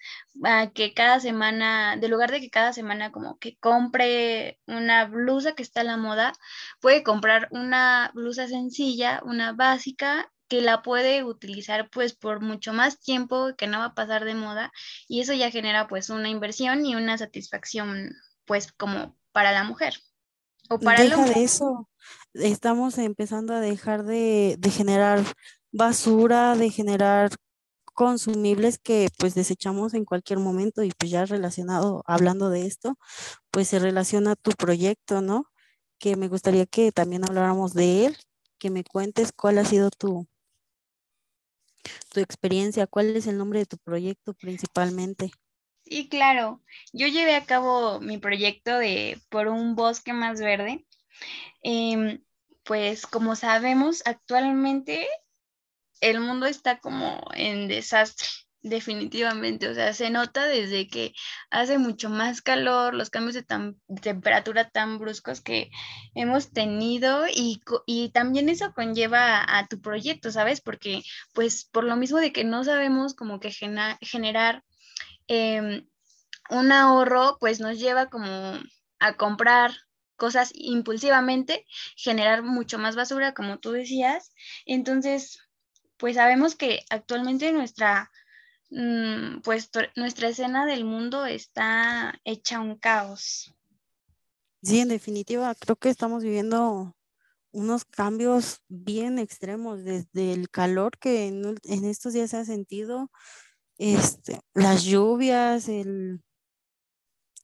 Ah, 0.44 0.72
que 0.74 0.96
cada 0.96 1.20
semana, 1.20 1.96
de 1.96 2.08
lugar 2.08 2.32
de 2.32 2.42
que 2.42 2.50
cada 2.50 2.74
semana 2.74 3.12
como 3.12 3.38
que 3.38 3.56
compre 3.58 4.60
una 4.66 5.06
blusa 5.06 5.54
que 5.54 5.62
está 5.62 5.82
a 5.82 5.84
la 5.84 5.98
moda, 5.98 6.34
puede 6.82 7.04
comprar 7.04 7.50
una 7.52 8.10
blusa 8.16 8.48
sencilla, 8.48 9.22
una 9.24 9.54
básica 9.54 10.32
que 10.48 10.62
la 10.62 10.82
puede 10.82 11.24
utilizar 11.24 11.88
pues 11.92 12.16
por 12.16 12.42
mucho 12.42 12.74
más 12.74 13.00
tiempo, 13.00 13.54
que 13.56 13.68
no 13.68 13.78
va 13.78 13.86
a 13.86 13.94
pasar 13.94 14.26
de 14.26 14.34
moda 14.34 14.72
y 15.08 15.22
eso 15.22 15.34
ya 15.34 15.52
genera 15.52 15.88
pues 15.88 16.10
una 16.10 16.30
inversión 16.30 16.84
y 16.84 16.96
una 16.96 17.16
satisfacción 17.20 18.10
pues 18.46 18.72
como 18.72 19.16
para 19.32 19.52
la 19.52 19.64
mujer 19.64 20.00
o 20.70 20.80
para 20.80 21.04
Deja 21.04 21.24
de 21.24 21.44
eso, 21.44 21.88
estamos 22.34 22.98
empezando 22.98 23.54
a 23.54 23.60
dejar 23.60 24.04
de, 24.04 24.56
de 24.60 24.70
generar 24.72 25.24
basura, 25.72 26.56
de 26.56 26.70
generar 26.70 27.32
consumibles 27.94 28.78
que 28.78 29.10
pues 29.18 29.34
desechamos 29.34 29.96
en 29.96 30.06
cualquier 30.06 30.38
momento 30.38 30.84
y 30.84 30.92
pues 30.92 31.10
ya 31.10 31.26
relacionado, 31.26 32.04
hablando 32.06 32.52
de 32.52 32.68
esto, 32.68 32.98
pues 33.50 33.70
se 33.70 33.80
relaciona 33.80 34.36
tu 34.36 34.52
proyecto, 34.52 35.22
¿no? 35.22 35.48
Que 35.98 36.16
me 36.16 36.28
gustaría 36.28 36.68
que 36.68 36.92
también 36.92 37.26
habláramos 37.26 37.74
de 37.74 38.06
él, 38.06 38.18
que 38.60 38.70
me 38.70 38.84
cuentes 38.84 39.32
cuál 39.32 39.58
ha 39.58 39.66
sido 39.66 39.90
tu, 39.90 40.28
tu 42.14 42.20
experiencia, 42.20 42.86
cuál 42.86 43.16
es 43.16 43.26
el 43.26 43.40
nombre 43.40 43.60
de 43.60 43.66
tu 43.66 43.78
proyecto 43.80 44.36
principalmente. 44.36 45.32
Sí, 45.84 46.10
claro. 46.10 46.62
Yo 46.94 47.08
llevé 47.08 47.36
a 47.36 47.46
cabo 47.46 48.00
mi 48.00 48.18
proyecto 48.18 48.78
de 48.78 49.20
por 49.30 49.48
un 49.48 49.76
bosque 49.76 50.14
más 50.14 50.40
verde. 50.40 50.86
Em, 51.64 52.24
pues 52.64 53.06
como 53.08 53.36
sabemos, 53.36 54.04
actualmente 54.06 55.08
el 56.02 56.20
mundo 56.20 56.46
está 56.46 56.80
como 56.80 57.22
en 57.34 57.68
desastre 57.68 58.28
definitivamente. 58.62 59.70
O 59.70 59.74
sea, 59.74 59.94
se 59.94 60.10
nota 60.10 60.46
desde 60.46 60.88
que 60.88 61.14
hace 61.50 61.78
mucho 61.78 62.10
más 62.10 62.42
calor, 62.42 62.94
los 62.94 63.10
cambios 63.10 63.36
de, 63.36 63.46
temperatura 64.02 64.70
tan 64.70 64.98
bruscos 65.00 65.42
que 65.42 65.70
hemos 66.16 66.52
tenido 66.52 67.26
y, 67.34 67.62
también 68.14 68.50
eso 68.50 68.74
conlleva 68.74 69.44
a, 69.48 69.68
tu 69.68 69.82
proyecto, 69.82 70.32
¿sabes? 70.32 70.62
Porque 70.62 71.04
pues 71.34 71.66
por 71.66 71.84
lo 71.84 71.96
mismo 71.96 72.20
de 72.20 72.32
que 72.32 72.44
no 72.44 72.64
sabemos 72.64 73.14
como 73.14 73.40
que 73.40 73.52
generar 73.52 74.64
em, 75.28 75.88
un 76.50 76.72
ahorro, 76.72 77.38
pues 77.40 77.60
nos 77.60 77.80
lleva 77.80 78.08
como 78.10 78.60
a 79.00 79.14
comprar 79.18 79.72
cosas 80.18 80.52
impulsivamente, 80.54 81.66
generar 81.96 82.44
mucho 82.44 82.78
más 82.78 82.96
basura, 82.96 83.34
como 83.34 83.60
tú 83.60 83.72
decías. 83.72 84.34
Entonces, 84.66 85.40
pues 85.98 86.16
sabemos 86.16 86.56
que 86.56 86.84
actualmente 86.90 87.54
nuestra 87.54 88.12
Mm, 88.70 89.40
pues 89.44 89.70
nuestra 89.96 90.28
escena 90.30 90.66
del 90.66 90.84
mundo 90.84 91.26
está 91.26 92.20
hecha 92.26 92.60
un 92.60 92.76
caos. 92.76 93.54
Sí, 94.62 94.80
en 94.80 94.90
definitiva, 94.90 95.54
creo 95.56 95.78
que 95.78 95.90
estamos 95.90 96.24
viviendo 96.24 96.94
unos 97.52 97.86
cambios 97.86 98.62
bien 98.68 99.20
extremos, 99.20 99.84
desde 99.84 100.34
el 100.34 100.50
calor 100.50 100.98
que 100.98 101.28
en, 101.28 101.86
estos 101.86 102.14
días 102.14 102.32
se 102.32 102.38
ha 102.38 102.46
sentido, 102.46 103.10
este, 103.78 104.42
las 104.54 104.84
lluvias, 104.84 105.70
el, 105.70 106.22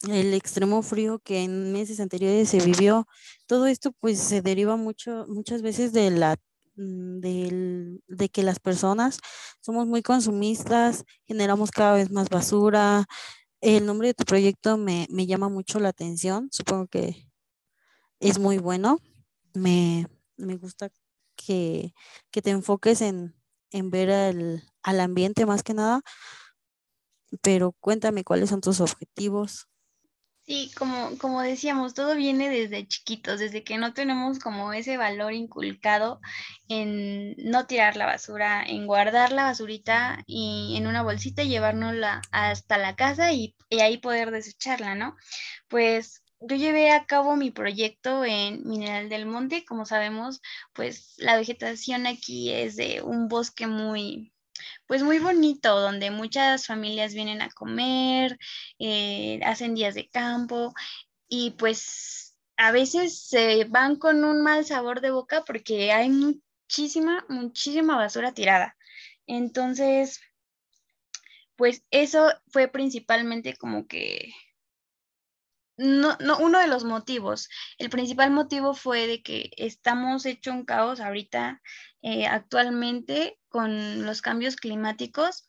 el 0.09 0.33
extremo 0.33 0.81
frío 0.81 1.19
que 1.19 1.43
en 1.43 1.71
meses 1.73 1.99
anteriores 1.99 2.49
se 2.49 2.59
vivió, 2.59 3.07
todo 3.47 3.67
esto 3.67 3.91
pues 3.99 4.19
se 4.19 4.41
deriva 4.41 4.75
mucho, 4.75 5.25
muchas 5.27 5.61
veces 5.61 5.93
de 5.93 6.11
la 6.11 6.37
Mm, 6.75 7.19
de 7.19 8.29
que 8.29 8.41
las 8.43 8.59
personas 8.59 9.19
somos 9.61 9.85
muy 9.87 10.01
consumistas, 10.01 11.05
generamos 11.27 11.71
cada 11.71 11.93
vez 11.95 12.11
más 12.11 12.29
basura. 12.29 13.05
El 13.61 13.85
nombre 13.85 14.09
de 14.09 14.13
tu 14.15 14.25
proyecto 14.25 14.77
me, 14.77 15.07
llama 15.27 15.49
mucho 15.49 15.79
la 15.79 15.89
atención, 15.89 16.49
supongo 16.51 16.87
que 16.87 17.29
es 18.19 18.39
muy 18.39 18.57
bueno. 18.59 18.99
Me, 19.53 20.07
gusta 20.57 20.89
que, 21.35 21.93
te 22.31 22.49
enfoques 22.51 23.01
en, 23.01 23.35
ver 23.71 24.11
al 24.83 24.99
ambiente 24.99 25.45
más 25.45 25.63
que 25.63 25.73
nada, 25.73 26.01
pero 27.41 27.73
cuéntame 27.79 28.23
cuáles 28.23 28.49
son 28.49 28.61
tus 28.61 28.81
objetivos. 28.81 29.67
Sí, 30.45 30.71
como, 30.77 31.17
como 31.19 31.41
decíamos, 31.41 31.93
todo 31.93 32.15
viene 32.15 32.49
desde 32.49 32.85
chiquitos, 32.85 33.39
desde 33.39 33.63
que 33.63 33.77
no 33.77 33.93
tenemos 33.93 34.39
como 34.39 34.73
ese 34.73 34.97
valor 34.97 35.31
inculcado 35.33 36.19
en 36.67 37.33
no 37.37 37.65
tirar 37.65 37.95
la 37.95 38.05
basura, 38.05 38.61
en 38.65 38.85
guardar 38.85 39.31
la 39.31 39.45
basurita 39.45 40.21
y 40.27 40.75
en 40.77 40.87
una 40.87 41.01
bolsita 41.01 41.43
y 41.43 41.49
llevárnosla 41.49 42.21
hasta 42.31 42.77
la 42.77 42.95
casa 42.97 43.31
y, 43.31 43.55
y 43.69 43.79
ahí 43.79 43.97
poder 43.99 44.31
desecharla, 44.31 44.95
¿no? 44.95 45.15
Pues 45.69 46.23
yo 46.41 46.57
llevé 46.57 46.91
a 46.91 47.05
cabo 47.05 47.35
mi 47.37 47.51
proyecto 47.51 48.25
en 48.25 48.63
Mineral 48.67 49.09
del 49.09 49.25
Monte. 49.25 49.63
Como 49.65 49.85
sabemos, 49.85 50.41
pues 50.73 51.15
la 51.19 51.37
vegetación 51.37 52.05
aquí 52.07 52.51
es 52.51 52.75
de 52.75 53.01
un 53.01 53.29
bosque 53.29 53.67
muy, 53.67 54.32
pues 54.87 55.03
muy 55.03 55.19
bonito, 55.19 55.79
donde 55.79 56.11
muchas 56.11 56.65
familias 56.65 57.13
vienen 57.13 57.41
a 57.41 57.49
comer, 57.49 58.37
eh, 58.79 59.39
hacen 59.43 59.75
días 59.75 59.95
de 59.95 60.09
campo 60.09 60.73
y 61.27 61.51
pues 61.51 62.35
a 62.57 62.71
veces 62.71 63.27
se 63.27 63.65
van 63.65 63.95
con 63.95 64.23
un 64.23 64.41
mal 64.41 64.65
sabor 64.65 65.01
de 65.01 65.11
boca 65.11 65.43
porque 65.45 65.91
hay 65.91 66.09
muchísima, 66.09 67.25
muchísima 67.29 67.97
basura 67.97 68.33
tirada. 68.33 68.77
Entonces, 69.27 70.21
pues 71.55 71.83
eso 71.91 72.31
fue 72.47 72.67
principalmente 72.67 73.55
como 73.55 73.87
que 73.87 74.33
no, 75.77 76.17
no, 76.19 76.37
uno 76.37 76.59
de 76.59 76.67
los 76.67 76.83
motivos. 76.83 77.49
El 77.77 77.89
principal 77.89 78.31
motivo 78.31 78.73
fue 78.73 79.07
de 79.07 79.21
que 79.21 79.51
estamos 79.57 80.25
hecho 80.25 80.51
un 80.51 80.65
caos 80.65 80.99
ahorita 80.99 81.61
eh, 82.01 82.27
actualmente 82.27 83.39
con 83.49 84.05
los 84.05 84.21
cambios 84.21 84.55
climáticos 84.55 85.47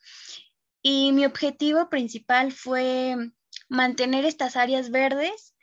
y 0.83 1.12
mi 1.12 1.25
objetivo 1.25 1.88
principal 1.88 2.52
fue 2.52 3.16
mantener 3.69 4.25
estas 4.25 4.57
áreas 4.57 4.90
verdes 4.90 5.54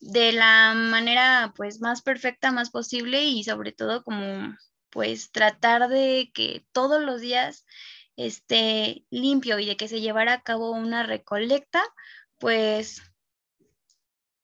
de 0.00 0.32
la 0.32 0.74
manera 0.74 1.52
pues 1.56 1.80
más 1.80 2.02
perfecta, 2.02 2.52
más 2.52 2.70
posible 2.70 3.24
y 3.24 3.44
sobre 3.44 3.72
todo 3.72 4.04
como 4.04 4.56
pues 4.90 5.32
tratar 5.32 5.88
de 5.88 6.30
que 6.32 6.64
todos 6.72 7.02
los 7.02 7.20
días 7.20 7.66
esté 8.16 9.04
limpio 9.10 9.58
y 9.58 9.66
de 9.66 9.76
que 9.76 9.88
se 9.88 10.00
llevara 10.00 10.34
a 10.34 10.42
cabo 10.42 10.70
una 10.70 11.02
recolecta 11.02 11.82
pues 12.38 13.02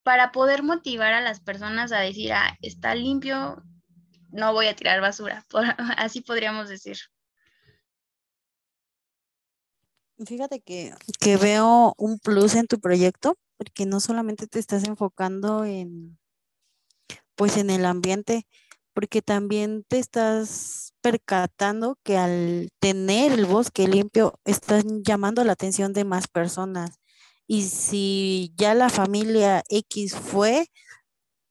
para 0.05 0.31
poder 0.31 0.63
motivar 0.63 1.15
a 1.15 1.21
las 1.21 1.41
personas 1.41 1.91
a 1.91 1.99
decir, 1.99 2.33
ah, 2.33 2.57
está 2.61 2.95
limpio, 2.95 3.63
no 4.31 4.53
voy 4.53 4.67
a 4.67 4.77
tirar 4.77 5.01
basura, 5.01 5.45
así 5.97 6.21
podríamos 6.21 6.69
decir. 6.69 6.99
Fíjate 10.25 10.61
que, 10.61 10.95
que 11.19 11.37
veo 11.37 11.95
un 11.99 12.19
plus 12.21 12.55
en 12.55 12.67
tu 12.69 12.79
proyecto, 12.79 13.37
porque 13.57 13.85
no 13.85 13.99
solamente 13.99 14.47
te 14.47 14.61
estás 14.61 14.85
enfocando 14.85 15.65
en, 15.65 16.19
pues 17.35 17.57
en 17.57 17.71
el 17.71 17.85
ambiente, 17.85 18.47
porque 18.93 19.23
también 19.23 19.85
te 19.89 19.99
estás 19.99 20.93
percatando 21.01 21.99
que 22.05 22.17
al 22.17 22.71
tener 22.79 23.33
el 23.33 23.47
bosque 23.47 23.89
limpio, 23.89 24.39
estás 24.45 24.85
llamando 25.03 25.43
la 25.45 25.53
atención 25.53 25.93
de 25.93 26.05
más 26.05 26.29
personas. 26.29 27.01
Y 27.47 27.63
si 27.63 28.53
ya 28.57 28.75
la 28.75 28.89
familia 28.91 29.63
X 29.69 30.15
fue 30.17 30.67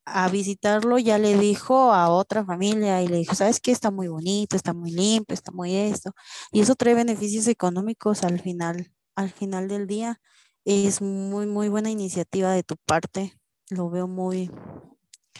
a 0.05 0.29
visitarlo, 0.29 0.97
ya 0.99 1.17
le 1.17 1.37
dijo 1.37 1.93
a 1.93 2.09
otra 2.09 2.45
familia 2.45 3.01
y 3.01 3.07
le 3.07 3.17
dijo, 3.17 3.35
¿sabes 3.35 3.59
qué? 3.59 3.71
Está 3.71 3.91
muy 3.91 4.07
bonito, 4.07 4.55
está 4.55 4.73
muy 4.73 4.91
limpio, 4.91 5.33
está 5.33 5.51
muy 5.51 5.75
esto. 5.75 6.13
Y 6.51 6.61
eso 6.61 6.75
trae 6.75 6.93
beneficios 6.93 7.47
económicos 7.47 8.23
al 8.23 8.41
final, 8.41 8.91
al 9.15 9.31
final 9.31 9.67
del 9.67 9.87
día. 9.87 10.19
Es 10.65 11.01
muy, 11.01 11.45
muy 11.45 11.69
buena 11.69 11.89
iniciativa 11.89 12.51
de 12.51 12.63
tu 12.63 12.75
parte. 12.85 13.33
Lo 13.69 13.89
veo 13.89 14.07
muy, 14.07 14.49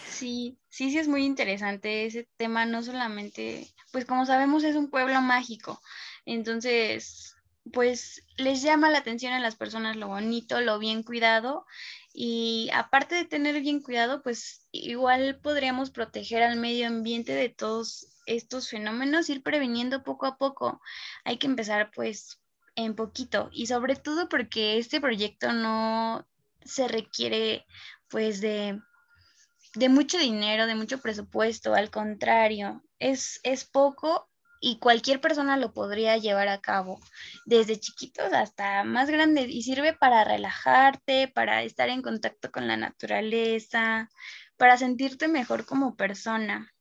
Sí, 0.09 0.59
sí, 0.69 0.91
sí 0.91 0.97
es 0.97 1.07
muy 1.07 1.25
interesante 1.25 2.05
ese 2.05 2.27
tema, 2.37 2.65
no 2.65 2.83
solamente, 2.83 3.73
pues 3.91 4.05
como 4.05 4.25
sabemos 4.25 4.63
es 4.63 4.75
un 4.75 4.89
pueblo 4.89 5.21
mágico, 5.21 5.81
entonces, 6.25 7.32
pues 7.71 8.23
les 8.37 8.61
llama 8.61 8.89
la 8.89 8.99
atención 8.99 9.33
a 9.33 9.39
las 9.39 9.55
personas 9.55 9.95
lo 9.95 10.07
bonito, 10.07 10.61
lo 10.61 10.79
bien 10.79 11.03
cuidado 11.03 11.65
y 12.13 12.69
aparte 12.73 13.15
de 13.15 13.25
tener 13.25 13.59
bien 13.61 13.81
cuidado, 13.81 14.21
pues 14.21 14.67
igual 14.71 15.39
podríamos 15.41 15.89
proteger 15.89 16.43
al 16.43 16.57
medio 16.57 16.87
ambiente 16.87 17.33
de 17.33 17.49
todos 17.49 18.07
estos 18.25 18.69
fenómenos, 18.69 19.29
ir 19.29 19.43
previniendo 19.43 20.03
poco 20.03 20.25
a 20.25 20.37
poco. 20.37 20.81
Hay 21.23 21.37
que 21.37 21.47
empezar 21.47 21.91
pues 21.95 22.39
en 22.75 22.95
poquito 22.95 23.49
y 23.51 23.67
sobre 23.67 23.95
todo 23.95 24.29
porque 24.29 24.77
este 24.77 24.99
proyecto 24.99 25.53
no 25.53 26.27
se 26.65 26.87
requiere 26.87 27.65
pues 28.09 28.41
de 28.41 28.79
de 29.75 29.89
mucho 29.89 30.17
dinero, 30.17 30.67
de 30.67 30.75
mucho 30.75 30.99
presupuesto, 30.99 31.73
al 31.73 31.89
contrario, 31.89 32.83
es, 32.99 33.39
es 33.43 33.65
poco 33.65 34.29
y 34.65 34.79
cualquier 34.79 35.19
persona 35.19 35.57
lo 35.57 35.73
podría 35.73 36.15
llevar 36.15 36.47
a 36.47 36.61
cabo, 36.61 36.97
desde 37.45 37.77
chiquitos 37.77 38.31
hasta 38.31 38.85
más 38.85 39.09
grandes, 39.09 39.49
y 39.49 39.61
sirve 39.61 39.91
para 39.91 40.23
relajarte, 40.23 41.27
para 41.27 41.63
estar 41.63 41.89
en 41.89 42.01
contacto 42.01 42.49
con 42.49 42.65
la 42.65 42.77
naturaleza, 42.77 44.09
para 44.55 44.77
sentirte 44.77 45.27
mejor 45.27 45.65
como 45.65 45.97
persona. 45.97 46.71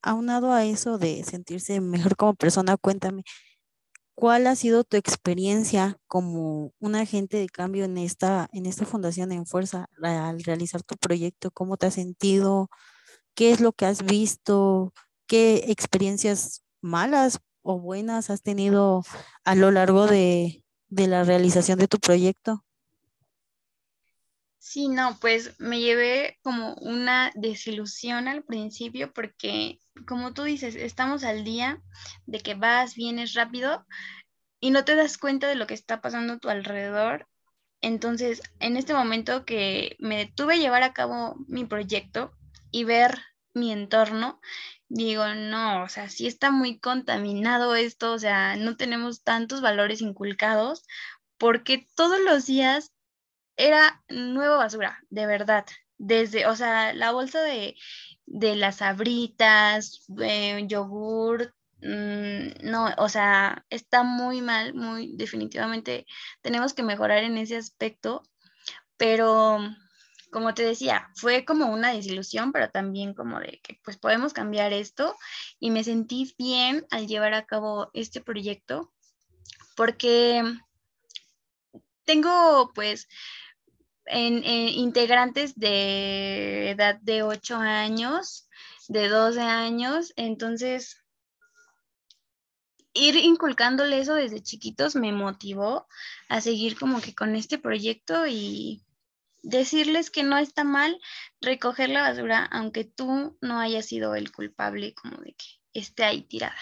Aunado 0.00 0.54
a 0.54 0.64
eso 0.64 0.96
de 0.96 1.22
sentirse 1.24 1.78
mejor 1.82 2.16
como 2.16 2.34
persona, 2.34 2.78
cuéntame, 2.78 3.22
¿Cuál 4.14 4.46
ha 4.48 4.54
sido 4.54 4.84
tu 4.84 4.98
experiencia 4.98 5.96
como 6.06 6.74
un 6.78 6.94
agente 6.94 7.38
de 7.38 7.48
cambio 7.48 7.86
en 7.86 7.96
esta, 7.96 8.50
en 8.52 8.66
esta 8.66 8.84
fundación 8.84 9.32
en 9.32 9.46
fuerza 9.46 9.86
al 10.02 10.42
realizar 10.42 10.82
tu 10.82 10.96
proyecto? 10.96 11.50
¿Cómo 11.50 11.78
te 11.78 11.86
has 11.86 11.94
sentido? 11.94 12.68
¿Qué 13.34 13.50
es 13.50 13.60
lo 13.60 13.72
que 13.72 13.86
has 13.86 14.02
visto? 14.04 14.92
¿Qué 15.30 15.66
experiencias 15.68 16.64
malas 16.80 17.38
o 17.62 17.78
buenas 17.78 18.30
has 18.30 18.42
tenido 18.42 19.04
a 19.44 19.54
lo 19.54 19.70
largo 19.70 20.08
de, 20.08 20.64
la 20.88 21.22
realización 21.22 21.78
de 21.78 21.86
tu 21.86 22.00
proyecto? 22.00 22.64
Sí, 24.58 24.88
no, 24.88 25.16
pues 25.20 25.54
me 25.60 25.78
llevé 25.78 26.40
como 26.42 26.74
una 26.80 27.30
desilusión 27.36 28.26
al 28.26 28.42
principio 28.42 29.12
porque, 29.12 29.78
como 30.04 30.34
tú 30.34 30.42
dices, 30.42 30.74
estamos 30.74 31.22
al 31.22 31.44
día 31.44 31.80
de 32.26 32.40
que 32.40 32.54
vas, 32.56 32.96
vienes 32.96 33.34
rápido 33.34 33.86
y 34.58 34.72
no 34.72 34.84
te 34.84 34.96
das 34.96 35.16
cuenta 35.16 35.46
de 35.46 35.54
lo 35.54 35.68
que 35.68 35.74
está 35.74 36.00
pasando 36.00 36.32
a 36.32 36.38
tu 36.40 36.48
alrededor. 36.48 37.28
Entonces, 37.80 38.42
en 38.58 38.76
este 38.76 38.94
momento 38.94 39.44
que 39.44 39.94
me 40.00 40.16
detuve 40.16 40.54
a 40.54 40.58
llevar 40.58 40.82
a 40.82 40.92
cabo 40.92 41.36
mi 41.46 41.66
proyecto 41.66 42.32
y 42.72 42.82
ver 42.82 43.29
mi 43.54 43.72
entorno, 43.72 44.40
digo, 44.88 45.26
no, 45.34 45.84
o 45.84 45.88
sea, 45.88 46.08
sí 46.08 46.26
está 46.26 46.50
muy 46.50 46.78
contaminado 46.78 47.74
esto, 47.74 48.12
o 48.12 48.18
sea, 48.18 48.56
no 48.56 48.76
tenemos 48.76 49.22
tantos 49.22 49.60
valores 49.60 50.02
inculcados 50.02 50.84
porque 51.38 51.88
todos 51.96 52.20
los 52.20 52.46
días 52.46 52.92
era 53.56 54.02
nueva 54.08 54.56
basura, 54.56 54.98
de 55.10 55.26
verdad. 55.26 55.66
Desde, 55.98 56.46
o 56.46 56.56
sea, 56.56 56.94
la 56.94 57.12
bolsa 57.12 57.42
de, 57.42 57.76
las 58.26 58.76
sabritas, 58.76 60.06
eh, 60.22 60.64
yogur, 60.66 61.54
mm, 61.82 62.70
no, 62.70 62.90
o 62.98 63.08
sea, 63.08 63.64
está 63.70 64.02
muy 64.02 64.40
mal, 64.42 64.74
muy 64.74 65.12
definitivamente 65.16 66.06
tenemos 66.42 66.74
que 66.74 66.82
mejorar 66.82 67.22
en 67.24 67.38
ese 67.38 67.56
aspecto, 67.56 68.22
pero 68.96 69.58
como 70.30 70.54
te 70.54 70.62
decía, 70.62 71.10
fue 71.14 71.44
como 71.44 71.66
una 71.66 71.92
desilusión, 71.92 72.52
pero 72.52 72.70
también 72.70 73.14
como 73.14 73.40
de 73.40 73.60
que 73.62 73.80
pues 73.84 73.96
podemos 73.96 74.32
cambiar 74.32 74.72
esto. 74.72 75.16
Y 75.58 75.70
me 75.70 75.84
sentí 75.84 76.34
bien 76.38 76.86
al 76.90 77.06
llevar 77.06 77.34
a 77.34 77.46
cabo 77.46 77.90
este 77.94 78.20
proyecto 78.20 78.92
porque 79.76 80.42
tengo 82.04 82.70
pues 82.74 83.08
en, 84.06 84.44
integrantes 84.44 85.54
de 85.58 86.70
edad 86.70 86.96
de 87.00 87.22
8 87.22 87.56
años, 87.56 88.48
de 88.88 89.08
12 89.08 89.40
años, 89.40 90.12
entonces 90.16 91.02
ir 92.92 93.16
inculcándole 93.16 94.00
eso 94.00 94.14
desde 94.14 94.42
chiquitos 94.42 94.96
me 94.96 95.12
motivó 95.12 95.86
a 96.28 96.40
seguir 96.40 96.76
como 96.78 97.00
que 97.00 97.14
con 97.14 97.36
este 97.36 97.56
proyecto 97.58 98.26
y 98.26 98.82
decirles 99.42 100.10
que 100.10 100.22
no 100.22 100.38
está 100.38 100.64
mal 100.64 101.00
recoger 101.40 101.88
la 101.88 102.02
basura 102.02 102.44
aunque 102.44 102.84
tú 102.84 103.38
no 103.40 103.58
hayas 103.58 103.86
sido 103.86 104.14
el 104.14 104.32
culpable 104.32 104.94
como 104.94 105.18
de 105.18 105.34
que 105.34 105.46
esté 105.72 106.04
ahí 106.04 106.22
tirada. 106.22 106.56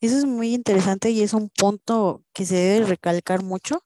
Eso 0.00 0.18
es 0.18 0.24
muy 0.24 0.52
interesante 0.52 1.10
y 1.10 1.22
es 1.22 1.32
un 1.32 1.48
punto 1.48 2.24
que 2.32 2.44
se 2.44 2.56
debe 2.56 2.86
recalcar 2.86 3.42
mucho 3.42 3.84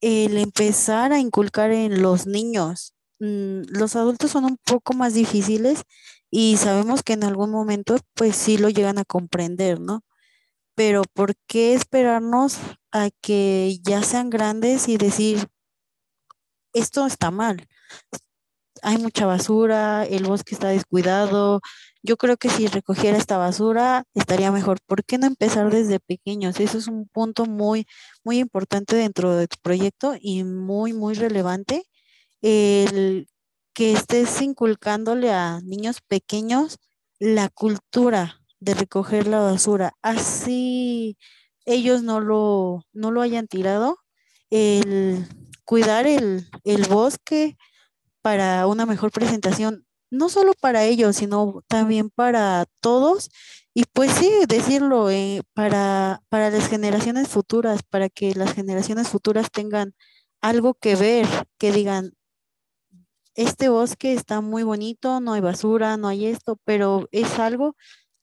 el 0.00 0.36
empezar 0.36 1.12
a 1.12 1.20
inculcar 1.20 1.70
en 1.70 2.02
los 2.02 2.26
niños. 2.26 2.94
Mm, 3.20 3.62
los 3.68 3.94
adultos 3.94 4.32
son 4.32 4.44
un 4.44 4.58
poco 4.58 4.94
más 4.94 5.14
difíciles 5.14 5.84
y 6.28 6.56
sabemos 6.56 7.04
que 7.04 7.12
en 7.12 7.22
algún 7.24 7.50
momento 7.50 7.96
pues 8.14 8.34
sí 8.34 8.58
lo 8.58 8.68
llegan 8.68 8.98
a 8.98 9.04
comprender, 9.04 9.78
¿no? 9.80 10.04
Pero 10.74 11.02
¿por 11.14 11.36
qué 11.46 11.74
esperarnos 11.74 12.58
a 12.90 13.10
que 13.20 13.78
ya 13.82 14.02
sean 14.02 14.28
grandes 14.28 14.88
y 14.88 14.96
decir, 14.96 15.46
esto 16.72 17.06
está 17.06 17.30
mal? 17.30 17.66
Hay 18.82 18.98
mucha 18.98 19.26
basura, 19.26 20.04
el 20.04 20.24
bosque 20.24 20.54
está 20.54 20.68
descuidado, 20.68 21.60
yo 22.02 22.16
creo 22.16 22.36
que 22.36 22.50
si 22.50 22.66
recogiera 22.66 23.16
esta 23.16 23.38
basura 23.38 24.04
estaría 24.14 24.50
mejor. 24.50 24.78
¿Por 24.86 25.04
qué 25.04 25.18
no 25.18 25.26
empezar 25.26 25.70
desde 25.70 26.00
pequeños? 26.00 26.58
Eso 26.58 26.78
es 26.78 26.88
un 26.88 27.06
punto 27.08 27.46
muy, 27.46 27.86
muy 28.24 28.38
importante 28.38 28.96
dentro 28.96 29.36
de 29.36 29.46
tu 29.46 29.56
proyecto 29.62 30.14
y 30.20 30.42
muy, 30.42 30.92
muy 30.92 31.14
relevante. 31.14 31.84
El 32.42 33.28
que 33.74 33.92
estés 33.92 34.42
inculcándole 34.42 35.32
a 35.32 35.60
niños 35.62 36.00
pequeños 36.06 36.78
la 37.20 37.48
cultura 37.48 38.40
de 38.60 38.74
recoger 38.74 39.28
la 39.28 39.40
basura. 39.40 39.92
Así 40.02 41.16
ellos 41.66 42.02
no 42.02 42.20
lo, 42.20 42.84
no 42.92 43.12
lo 43.12 43.20
hayan 43.22 43.46
tirado. 43.46 43.98
El 44.50 45.26
cuidar 45.64 46.06
el, 46.06 46.48
el 46.64 46.84
bosque 46.86 47.56
para 48.22 48.66
una 48.66 48.86
mejor 48.86 49.10
presentación 49.12 49.86
no 50.12 50.28
solo 50.28 50.52
para 50.60 50.84
ellos, 50.84 51.16
sino 51.16 51.64
también 51.68 52.10
para 52.10 52.66
todos. 52.80 53.30
Y 53.74 53.84
pues 53.92 54.12
sí, 54.12 54.30
decirlo 54.46 55.10
eh, 55.10 55.42
para, 55.54 56.22
para 56.28 56.50
las 56.50 56.68
generaciones 56.68 57.28
futuras, 57.28 57.82
para 57.82 58.10
que 58.10 58.34
las 58.34 58.52
generaciones 58.54 59.08
futuras 59.08 59.50
tengan 59.50 59.94
algo 60.42 60.74
que 60.74 60.96
ver, 60.96 61.26
que 61.58 61.72
digan, 61.72 62.12
este 63.34 63.70
bosque 63.70 64.12
está 64.12 64.42
muy 64.42 64.62
bonito, 64.64 65.20
no 65.20 65.32
hay 65.32 65.40
basura, 65.40 65.96
no 65.96 66.08
hay 66.08 66.26
esto, 66.26 66.58
pero 66.64 67.08
es 67.12 67.38
algo 67.38 67.76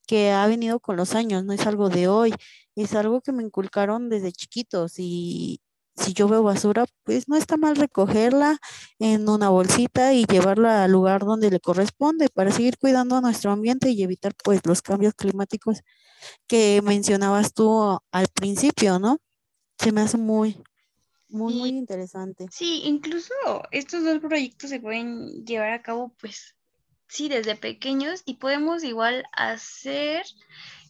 que 0.08 0.32
ha 0.32 0.46
venido 0.48 0.80
con 0.80 0.98
los 0.98 1.16
años, 1.16 1.44
no 1.46 1.54
es 1.54 1.66
algo 1.66 1.90
de 1.90 2.08
hoy, 2.08 2.34
es 2.76 2.94
algo 2.96 3.22
que 3.22 3.32
me 3.32 3.44
inculcaron 3.44 4.10
desde 4.10 4.32
chiquitos 4.32 4.94
y, 4.98 5.62
si 6.00 6.14
yo 6.14 6.28
veo 6.28 6.44
basura, 6.44 6.86
pues 7.04 7.28
no 7.28 7.36
está 7.36 7.58
mal 7.58 7.76
recogerla 7.76 8.58
en 9.00 9.28
una 9.28 9.50
bolsita 9.50 10.14
y 10.14 10.26
llevarla 10.26 10.84
al 10.84 10.92
lugar 10.92 11.26
donde 11.26 11.52
le 11.52 11.60
corresponde 11.60 12.30
para 12.30 12.52
seguir 12.52 12.78
cuidando 12.78 13.20
nuestro 13.22 13.52
ambiente 13.52 13.90
y 13.92 14.04
evitar 14.04 14.34
pues 14.44 14.62
los 14.66 14.82
cambios 14.82 15.14
climáticos 15.14 15.82
que 16.48 16.82
mencionabas 16.84 17.54
tú 17.54 18.00
al 18.12 18.28
principio, 18.34 19.00
¿no? 19.00 19.20
Se 19.78 19.92
me 19.92 20.02
hace 20.02 20.18
muy, 20.18 20.62
muy, 21.30 21.54
muy 21.54 21.70
interesante. 21.70 22.48
Sí, 22.52 22.82
incluso 22.86 23.34
estos 23.72 24.04
dos 24.04 24.20
proyectos 24.20 24.70
se 24.70 24.80
pueden 24.80 25.46
llevar 25.46 25.72
a 25.72 25.82
cabo 25.82 26.14
pues 26.20 26.56
sí, 27.08 27.28
desde 27.28 27.56
pequeños 27.56 28.22
y 28.26 28.36
podemos 28.36 28.84
igual 28.84 29.26
hacer 29.34 30.26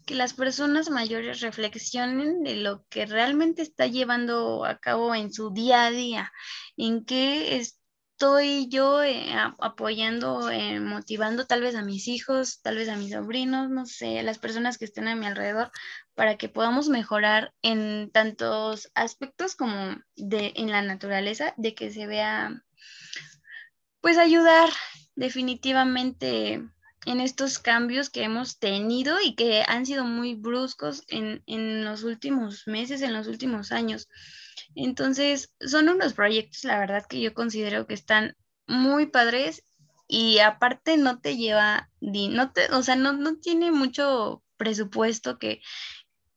que 0.10 0.15
las 0.15 0.34
personas 0.34 0.89
mayores 0.89 1.39
reflexionen 1.39 2.41
de 2.41 2.56
lo 2.56 2.84
que 2.89 3.06
realmente 3.06 3.62
está 3.62 3.86
llevando 3.86 4.65
a 4.65 4.80
cabo 4.80 5.13
en 5.13 5.32
su 5.32 5.52
día 5.52 5.86
a 5.86 5.91
día, 5.91 6.34
en 6.78 7.06
qué 7.06 7.58
estoy 7.58 8.67
yo 8.69 9.04
eh, 9.04 9.32
apoyando, 9.60 10.50
eh, 10.50 10.80
motivando 10.80 11.45
tal 11.45 11.62
vez 11.62 11.76
a 11.76 11.84
mis 11.84 12.08
hijos, 12.08 12.60
tal 12.63 12.78
vez 12.78 12.89
a 12.89 12.95
mis 12.95 13.12
sobrinos, 13.12 13.69
no 13.69 13.86
sé, 13.86 14.24
las 14.24 14.39
personas 14.39 14.80
que 14.80 14.86
estén 14.86 15.08
a 15.08 15.15
mi 15.15 15.28
alrededor, 15.28 15.69
para 16.15 16.38
que 16.38 16.50
podamos 16.50 16.89
mejorar 16.89 17.54
en 17.62 18.10
tantos 18.10 18.89
aspectos 18.95 19.56
como 19.56 19.95
de 20.15 20.54
en 20.56 20.72
la 20.72 20.82
naturaleza, 20.82 21.54
de 21.58 21.76
que 21.76 21.91
se 21.91 22.08
vea, 22.08 22.63
pues 24.02 24.17
ayudar 24.17 24.72
definitivamente 25.13 26.67
en 27.06 27.22
estos 27.22 27.60
cambios 27.60 28.10
que 28.10 28.24
hemos 28.24 28.60
tenido 28.60 29.22
y 29.22 29.36
que 29.36 29.64
han 29.68 29.86
sido 29.86 30.04
muy 30.04 30.36
bruscos 30.36 31.04
en, 31.08 31.44
en, 31.48 31.86
los 31.86 32.04
últimos 32.04 32.68
meses, 32.68 33.02
en 33.02 33.14
los 33.14 33.28
últimos 33.28 33.72
años. 33.72 34.10
Entonces, 34.76 35.54
son 35.60 35.90
unos 35.90 36.14
proyectos, 36.14 36.64
la 36.64 36.80
verdad, 36.80 37.06
que 37.08 37.22
yo 37.22 37.34
considero 37.34 37.88
que 37.88 37.94
están 37.94 38.36
muy 38.68 39.08
padres 39.08 39.64
y 40.08 40.40
aparte 40.40 40.98
no 40.98 41.20
te 41.20 41.38
lleva, 41.38 41.90
no 42.02 42.52
te, 42.52 42.72
o 42.74 42.82
sea, 42.84 42.96
no, 42.96 43.14
no 43.14 43.38
tiene 43.38 43.72
mucho 43.72 44.44
presupuesto 44.58 45.40
que, 45.40 45.62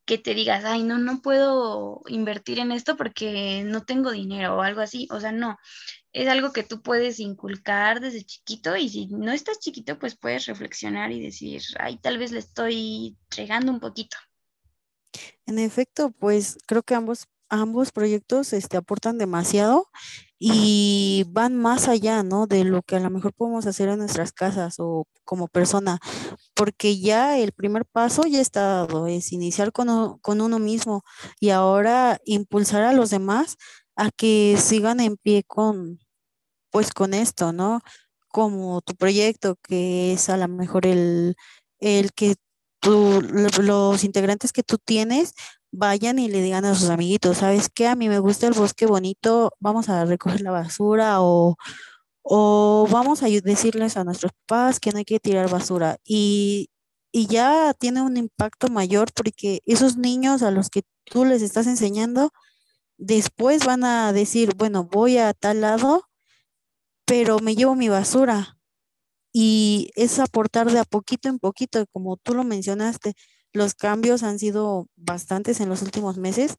que 0.04 0.18
te 0.18 0.34
digas, 0.34 0.64
ay, 0.64 0.82
no, 0.82 0.98
no 0.98 1.20
puedo 1.22 2.02
invertir 2.08 2.58
en 2.58 2.72
esto 2.72 2.96
porque 2.96 3.62
no 3.64 3.84
tengo 3.84 4.10
dinero 4.10 4.56
o 4.56 4.62
algo 4.62 4.80
así. 4.80 5.06
O 5.10 5.20
sea, 5.20 5.32
no, 5.32 5.58
es 6.12 6.28
algo 6.28 6.52
que 6.52 6.64
tú 6.64 6.82
puedes 6.82 7.20
inculcar 7.20 8.00
desde 8.00 8.24
chiquito 8.24 8.76
y 8.76 8.88
si 8.88 9.06
no 9.06 9.32
estás 9.32 9.60
chiquito, 9.60 9.98
pues 9.98 10.16
puedes 10.16 10.46
reflexionar 10.46 11.12
y 11.12 11.20
decir, 11.20 11.62
ay, 11.78 11.98
tal 11.98 12.18
vez 12.18 12.32
le 12.32 12.40
estoy 12.40 13.16
regando 13.30 13.72
un 13.72 13.80
poquito. 13.80 14.16
En 15.46 15.58
efecto, 15.58 16.10
pues 16.10 16.58
creo 16.66 16.82
que 16.82 16.94
ambos, 16.94 17.26
ambos 17.52 17.92
proyectos 17.92 18.54
este, 18.54 18.78
aportan 18.78 19.18
demasiado 19.18 19.90
y 20.38 21.24
van 21.28 21.54
más 21.54 21.86
allá, 21.86 22.22
¿no? 22.22 22.46
De 22.46 22.64
lo 22.64 22.82
que 22.82 22.96
a 22.96 23.00
lo 23.00 23.10
mejor 23.10 23.34
podemos 23.34 23.66
hacer 23.66 23.90
en 23.90 23.98
nuestras 23.98 24.32
casas 24.32 24.76
o 24.78 25.06
como 25.24 25.48
persona, 25.48 26.00
porque 26.54 26.98
ya 26.98 27.38
el 27.38 27.52
primer 27.52 27.84
paso 27.84 28.22
ya 28.26 28.40
está 28.40 28.62
dado, 28.62 29.06
es 29.06 29.32
iniciar 29.32 29.70
con, 29.72 30.18
con 30.20 30.40
uno 30.40 30.58
mismo 30.58 31.04
y 31.40 31.50
ahora 31.50 32.18
impulsar 32.24 32.82
a 32.84 32.94
los 32.94 33.10
demás 33.10 33.56
a 33.96 34.10
que 34.10 34.56
sigan 34.58 35.00
en 35.00 35.16
pie 35.18 35.44
con, 35.46 35.98
pues 36.70 36.92
con 36.92 37.14
esto, 37.14 37.52
¿no? 37.52 37.82
Como 38.28 38.80
tu 38.80 38.94
proyecto, 38.96 39.56
que 39.62 40.14
es 40.14 40.30
a 40.30 40.38
lo 40.38 40.48
mejor 40.48 40.86
el, 40.86 41.36
el 41.80 42.12
que 42.12 42.36
tú, 42.80 43.22
los 43.62 44.04
integrantes 44.04 44.52
que 44.52 44.62
tú 44.62 44.78
tienes 44.78 45.34
vayan 45.72 46.18
y 46.18 46.28
le 46.28 46.42
digan 46.42 46.64
a 46.64 46.74
sus 46.74 46.90
amiguitos, 46.90 47.38
¿sabes 47.38 47.68
qué? 47.70 47.88
A 47.88 47.96
mí 47.96 48.08
me 48.08 48.18
gusta 48.18 48.46
el 48.46 48.54
bosque 48.54 48.86
bonito, 48.86 49.52
vamos 49.60 49.88
a 49.88 50.04
recoger 50.04 50.42
la 50.42 50.50
basura 50.52 51.22
o, 51.22 51.56
o 52.22 52.86
vamos 52.90 53.22
a 53.22 53.26
decirles 53.28 53.96
a 53.96 54.04
nuestros 54.04 54.32
papás 54.46 54.80
que 54.80 54.92
no 54.92 54.98
hay 54.98 55.04
que 55.04 55.20
tirar 55.20 55.50
basura. 55.50 55.98
Y, 56.04 56.70
y 57.12 57.26
ya 57.26 57.74
tiene 57.74 58.02
un 58.02 58.16
impacto 58.16 58.68
mayor 58.68 59.12
porque 59.14 59.60
esos 59.66 59.96
niños 59.96 60.42
a 60.42 60.50
los 60.50 60.70
que 60.70 60.82
tú 61.04 61.24
les 61.24 61.42
estás 61.42 61.66
enseñando, 61.66 62.30
después 62.98 63.66
van 63.66 63.84
a 63.84 64.12
decir, 64.12 64.54
bueno, 64.56 64.84
voy 64.84 65.18
a 65.18 65.34
tal 65.34 65.62
lado, 65.62 66.04
pero 67.06 67.38
me 67.40 67.56
llevo 67.56 67.74
mi 67.76 67.88
basura. 67.88 68.58
Y 69.32 69.90
es 69.96 70.18
aportar 70.18 70.70
de 70.70 70.78
a 70.80 70.84
poquito 70.84 71.28
en 71.28 71.38
poquito, 71.38 71.86
como 71.92 72.16
tú 72.18 72.34
lo 72.34 72.44
mencionaste, 72.44 73.14
los 73.52 73.74
cambios 73.74 74.22
han 74.22 74.38
sido 74.38 74.88
bastantes 74.96 75.60
en 75.60 75.68
los 75.68 75.82
últimos 75.82 76.16
meses, 76.18 76.56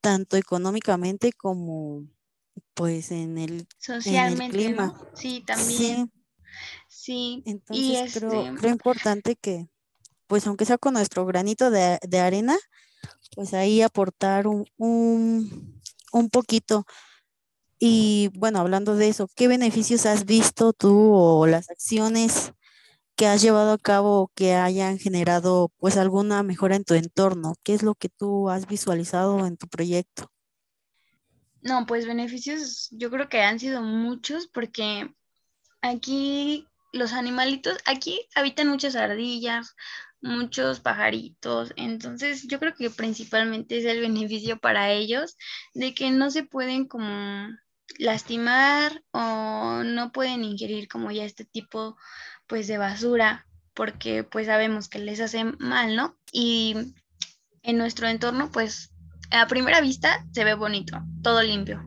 tanto 0.00 0.36
económicamente 0.36 1.32
como 1.32 2.06
pues 2.74 3.10
en 3.10 3.38
el, 3.38 3.66
Socialmente, 3.78 4.56
clima. 4.56 4.94
Sí, 5.14 5.42
también. 5.46 6.12
Sí. 6.88 7.42
Entonces 7.44 8.14
creo, 8.14 8.32
este 8.46 8.54
creo 8.56 8.72
importante 8.72 9.36
que, 9.36 9.68
pues 10.26 10.46
aunque 10.46 10.64
sea 10.64 10.78
con 10.78 10.94
nuestro 10.94 11.26
granito 11.26 11.70
de, 11.70 11.98
de 12.06 12.20
arena, 12.20 12.56
pues 13.34 13.54
ahí 13.54 13.82
aportar 13.82 14.46
un, 14.46 14.64
un, 14.76 15.80
un 16.12 16.30
poquito. 16.30 16.86
Y 17.78 18.30
bueno, 18.34 18.58
hablando 18.58 18.96
de 18.96 19.08
eso, 19.08 19.28
¿qué 19.36 19.46
beneficios 19.46 20.06
has 20.06 20.24
visto 20.24 20.72
tú 20.72 21.12
o 21.12 21.46
las 21.46 21.70
acciones 21.70 22.52
que 23.18 23.26
has 23.26 23.42
llevado 23.42 23.72
a 23.72 23.78
cabo 23.78 24.30
que 24.36 24.54
hayan 24.54 24.96
generado 24.96 25.72
pues 25.78 25.96
alguna 25.96 26.44
mejora 26.44 26.76
en 26.76 26.84
tu 26.84 26.94
entorno? 26.94 27.54
¿Qué 27.64 27.74
es 27.74 27.82
lo 27.82 27.96
que 27.96 28.08
tú 28.08 28.48
has 28.48 28.68
visualizado 28.68 29.44
en 29.44 29.56
tu 29.56 29.66
proyecto? 29.66 30.30
No, 31.60 31.84
pues 31.84 32.06
beneficios 32.06 32.88
yo 32.92 33.10
creo 33.10 33.28
que 33.28 33.42
han 33.42 33.58
sido 33.58 33.82
muchos 33.82 34.46
porque 34.46 35.12
aquí 35.82 36.68
los 36.92 37.12
animalitos, 37.12 37.78
aquí 37.86 38.20
habitan 38.36 38.68
muchas 38.68 38.94
ardillas, 38.94 39.74
muchos 40.20 40.78
pajaritos. 40.78 41.72
Entonces, 41.74 42.46
yo 42.46 42.60
creo 42.60 42.76
que 42.76 42.88
principalmente 42.88 43.78
es 43.78 43.84
el 43.84 44.00
beneficio 44.00 44.60
para 44.60 44.92
ellos 44.92 45.36
de 45.74 45.92
que 45.92 46.12
no 46.12 46.30
se 46.30 46.44
pueden 46.44 46.86
como 46.86 47.48
lastimar 47.98 49.02
o 49.10 49.82
no 49.82 50.12
pueden 50.12 50.44
ingerir 50.44 50.86
como 50.86 51.10
ya 51.10 51.24
este 51.24 51.44
tipo 51.44 51.96
pues 52.48 52.66
de 52.66 52.78
basura 52.78 53.46
porque 53.74 54.24
pues 54.24 54.46
sabemos 54.46 54.88
que 54.88 54.98
les 54.98 55.20
hace 55.20 55.44
mal, 55.44 55.94
¿no? 55.94 56.16
Y 56.32 56.74
en 57.62 57.78
nuestro 57.78 58.08
entorno 58.08 58.50
pues 58.50 58.90
a 59.30 59.46
primera 59.46 59.80
vista 59.80 60.26
se 60.32 60.44
ve 60.44 60.54
bonito, 60.54 61.00
todo 61.22 61.42
limpio. 61.42 61.84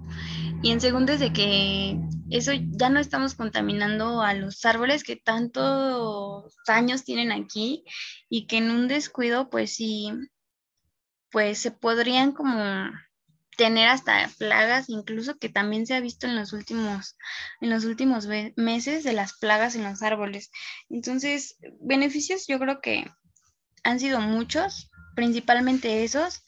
Y 0.63 0.71
en 0.71 0.80
segundo 0.80 1.12
es 1.12 1.19
de 1.19 1.34
que 1.34 2.00
eso 2.30 2.52
ya 2.54 2.89
no 2.89 3.00
estamos 3.00 3.34
contaminando 3.34 4.21
a 4.21 4.34
los 4.34 4.63
árboles 4.63 5.04
que 5.04 5.15
tantos 5.15 6.56
años 6.67 7.04
tienen 7.04 7.32
aquí 7.32 7.84
y 8.30 8.45
que 8.45 8.58
en 8.58 8.69
un 8.69 8.88
descuido, 8.88 9.50
pues 9.50 9.76
sí, 9.76 10.12
pues 11.32 11.58
se 11.58 11.71
podrían 11.71 12.32
como 12.32 12.56
tener 13.62 13.89
hasta 13.89 14.28
plagas, 14.39 14.89
incluso 14.89 15.38
que 15.38 15.47
también 15.47 15.86
se 15.86 15.93
ha 15.93 16.00
visto 16.00 16.26
en 16.26 16.36
los 16.36 16.52
últimos, 16.52 17.15
en 17.62 17.69
los 17.69 17.86
últimos 17.86 18.28
meses 18.56 19.04
de 19.04 19.13
las 19.13 19.38
plagas 19.38 19.76
en 19.76 19.84
los 19.84 20.02
árboles. 20.02 20.50
Entonces, 20.89 21.58
beneficios 21.80 22.47
yo 22.47 22.58
creo 22.58 22.82
que 22.82 23.06
han 23.84 24.00
sido 24.00 24.19
muchos, 24.19 24.89
principalmente 25.15 26.04
esos, 26.04 26.41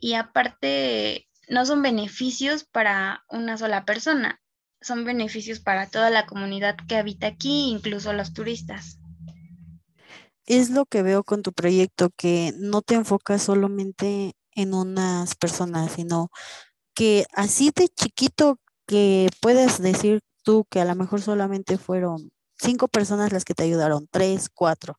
y 0.00 0.14
aparte 0.14 1.28
no 1.48 1.66
son 1.66 1.82
beneficios 1.82 2.62
para 2.62 3.24
una 3.28 3.58
sola 3.58 3.84
persona, 3.84 4.40
son 4.80 5.04
beneficios 5.04 5.58
para 5.58 5.90
toda 5.90 6.10
la 6.10 6.26
comunidad 6.26 6.76
que 6.86 6.94
habita 6.94 7.26
aquí, 7.26 7.70
incluso 7.70 8.12
los 8.12 8.34
turistas. 8.34 9.00
Es 10.46 10.70
lo 10.70 10.86
que 10.86 11.02
veo 11.02 11.24
con 11.24 11.42
tu 11.42 11.52
proyecto, 11.52 12.10
que 12.16 12.54
no 12.56 12.82
te 12.82 12.94
enfocas 12.94 13.42
solamente 13.42 14.36
en 14.54 14.74
unas 14.74 15.34
personas, 15.34 15.92
sino 15.92 16.30
que 16.94 17.26
así 17.34 17.72
de 17.74 17.88
chiquito 17.88 18.58
que 18.86 19.28
puedes 19.40 19.80
decir 19.80 20.20
tú 20.42 20.66
que 20.70 20.80
a 20.80 20.84
lo 20.84 20.94
mejor 20.94 21.22
solamente 21.22 21.78
fueron 21.78 22.30
cinco 22.58 22.88
personas 22.88 23.32
las 23.32 23.44
que 23.44 23.54
te 23.54 23.64
ayudaron, 23.64 24.08
tres, 24.10 24.48
cuatro, 24.52 24.98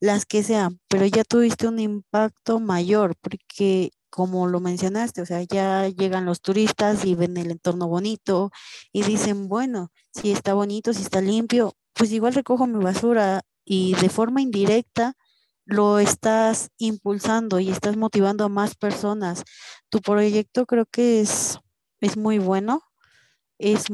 las 0.00 0.26
que 0.26 0.42
sean, 0.42 0.80
pero 0.88 1.06
ya 1.06 1.24
tuviste 1.24 1.68
un 1.68 1.78
impacto 1.78 2.60
mayor 2.60 3.16
porque 3.20 3.92
como 4.10 4.46
lo 4.46 4.60
mencionaste, 4.60 5.22
o 5.22 5.26
sea, 5.26 5.42
ya 5.42 5.88
llegan 5.88 6.26
los 6.26 6.42
turistas 6.42 7.06
y 7.06 7.14
ven 7.14 7.38
el 7.38 7.50
entorno 7.50 7.88
bonito 7.88 8.50
y 8.92 9.04
dicen, 9.04 9.48
bueno, 9.48 9.90
si 10.12 10.32
está 10.32 10.52
bonito, 10.52 10.92
si 10.92 11.02
está 11.02 11.22
limpio, 11.22 11.74
pues 11.94 12.12
igual 12.12 12.34
recojo 12.34 12.66
mi 12.66 12.84
basura 12.84 13.40
y 13.64 13.94
de 13.94 14.10
forma 14.10 14.42
indirecta 14.42 15.14
lo 15.64 15.98
estás 15.98 16.70
impulsando 16.78 17.60
y 17.60 17.70
estás 17.70 17.96
motivando 17.96 18.44
a 18.44 18.48
más 18.48 18.74
personas. 18.74 19.44
Tu 19.90 20.00
proyecto 20.00 20.66
creo 20.66 20.86
que 20.86 21.20
es, 21.20 21.58
es 22.00 22.16
muy 22.16 22.38
bueno, 22.38 22.82
es, 23.58 23.86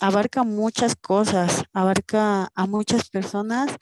abarca 0.00 0.44
muchas 0.44 0.96
cosas, 0.96 1.64
abarca 1.72 2.50
a 2.54 2.66
muchas 2.66 3.10
personas, 3.10 3.76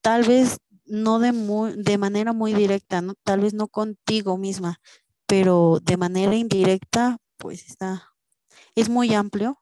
tal 0.00 0.24
vez 0.24 0.58
no 0.86 1.18
de, 1.20 1.32
de 1.76 1.98
manera 1.98 2.32
muy 2.32 2.54
directa, 2.54 3.02
tal 3.24 3.40
vez 3.40 3.54
no 3.54 3.68
contigo 3.68 4.36
misma, 4.38 4.80
pero 5.26 5.78
de 5.82 5.96
manera 5.96 6.34
indirecta, 6.34 7.18
pues 7.36 7.66
está, 7.66 8.12
es 8.74 8.88
muy 8.88 9.14
amplio 9.14 9.60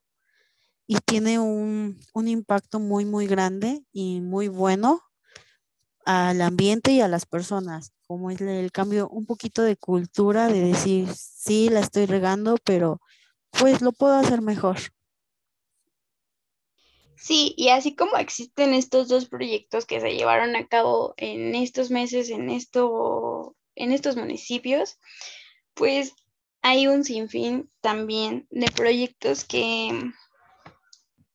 y 0.87 0.98
tiene 1.05 1.38
un, 1.38 2.01
un 2.14 2.29
impacto 2.29 2.81
muy, 2.81 3.05
muy 3.05 3.27
grande 3.27 3.85
y 3.92 4.20
muy 4.20 4.48
bueno 4.48 5.03
al 6.09 6.40
ambiente 6.40 6.92
y 6.92 7.03
a 7.03 7.07
las 7.07 7.27
personas, 7.27 7.92
como 8.07 8.31
es 8.31 8.40
el 8.40 8.73
cambio, 8.73 9.11
un 9.11 9.27
poquito 9.27 9.61
de 9.61 9.77
cultura, 9.77 10.49
de 10.49 10.62
decir, 10.62 11.07
sí, 11.14 11.68
la 11.68 11.81
estoy 11.81 12.07
regando, 12.07 12.57
pero 12.64 13.03
pues 13.51 13.83
lo 13.83 13.92
puedo 13.92 14.14
hacer 14.14 14.40
mejor. 14.40 14.79
Sí, 17.14 17.53
y 17.59 17.68
así 17.68 17.94
como 17.94 18.16
existen 18.16 18.73
estos 18.73 19.09
dos 19.09 19.29
proyectos 19.29 19.85
que 19.85 20.01
se 20.01 20.14
llevaron 20.14 20.57
a 20.57 20.66
cabo 20.66 21.12
en 21.18 21.55
estos 21.55 21.90
meses, 21.90 22.31
en, 22.31 22.49
esto, 22.49 23.55
en 23.75 23.92
estos 23.92 24.16
municipios, 24.16 24.99
pues 25.75 26.14
hay 26.62 26.87
un 26.87 27.05
sinfín 27.05 27.71
también 27.83 28.47
de 28.49 28.71
proyectos 28.71 29.44
que, 29.44 30.11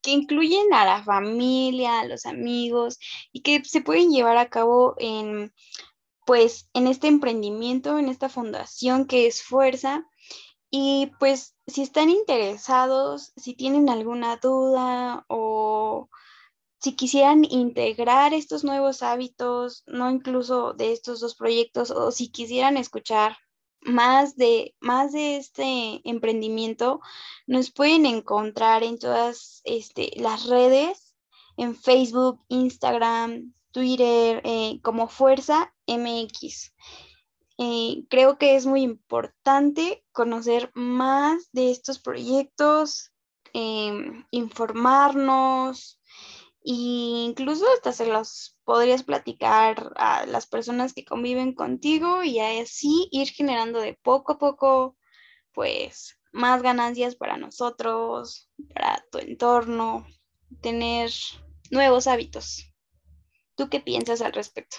que 0.04 0.12
incluyen 0.12 0.74
a 0.74 0.86
la 0.86 1.04
familia, 1.04 2.02
a 2.02 2.06
los 2.06 2.28
amigos 2.28 3.00
y 3.32 3.42
que 3.42 3.64
se 3.66 3.82
pueden 3.82 4.12
llevar 4.12 4.38
a 4.38 4.50
cabo 4.50 4.96
en, 5.00 5.54
pues, 6.26 6.70
en 6.74 6.88
este 6.88 7.08
emprendimiento, 7.08 7.98
en 7.98 8.10
esta 8.10 8.30
fundación 8.30 9.08
que 9.08 9.26
es 9.26 9.42
Fuerza. 9.42 10.06
Y 10.70 11.12
pues 11.20 11.56
si 11.68 11.84
están 11.84 12.10
interesados, 12.10 13.32
si 13.38 13.54
tienen 13.56 13.90
alguna 13.90 14.38
duda 14.38 15.24
o 15.30 16.10
si 16.80 16.96
quisieran 16.96 17.46
integrar 17.46 18.34
estos 18.34 18.64
nuevos 18.64 19.04
hábitos, 19.04 19.84
no 19.88 20.10
incluso 20.12 20.74
de 20.74 20.92
estos 20.92 21.22
dos 21.22 21.36
proyectos, 21.36 21.92
o 21.92 22.12
si 22.12 22.30
quisieran 22.30 22.76
escuchar 22.76 23.38
más 23.86 24.36
de, 24.36 24.76
más 24.80 25.12
de 25.12 25.38
este 25.38 26.02
emprendimiento, 26.04 27.02
nos 27.48 27.72
pueden 27.72 28.06
encontrar 28.06 28.84
en 28.84 29.00
todas 29.00 29.62
este, 29.64 30.12
las 30.18 30.48
redes, 30.48 31.16
en 31.58 31.76
Facebook, 31.76 32.42
Instagram, 32.48 33.54
Twitter, 33.72 34.42
eh, 34.44 34.80
como 34.82 35.08
Fuerza 35.08 35.74
MX. 35.88 36.74
Eh, 37.58 38.06
creo 38.10 38.38
que 38.38 38.56
es 38.56 38.66
muy 38.66 38.82
importante 38.82 40.04
conocer 40.12 40.72
más 40.74 41.50
de 41.52 41.72
estos 41.72 42.00
proyectos, 42.00 43.12
em, 43.54 44.26
informarnos 44.32 46.00
incluso 46.64 47.66
hasta 47.74 47.92
se 47.92 48.08
los 48.08 48.58
podrías 48.66 49.04
platicar 49.04 49.94
a 49.98 50.26
las 50.26 50.48
personas 50.48 50.94
que 50.94 51.06
conviven 51.06 51.54
contigo 51.54 52.24
y 52.24 52.40
así 52.40 53.08
ir 53.12 53.30
generando 53.30 53.80
de 53.80 53.94
poco 54.02 54.34
a 54.34 54.40
poco, 54.40 54.98
pues, 55.54 56.20
más 56.34 56.62
ganancias 56.64 57.16
para 57.16 57.38
nosotros, 57.38 58.50
para 58.74 59.06
tu 59.12 59.20
entorno, 59.20 60.08
tener 60.62 61.12
nuevos 61.72 62.08
hábitos. 62.08 62.74
¿Tú 63.56 63.70
qué 63.70 63.80
piensas 63.80 64.22
al 64.22 64.34
respecto? 64.34 64.78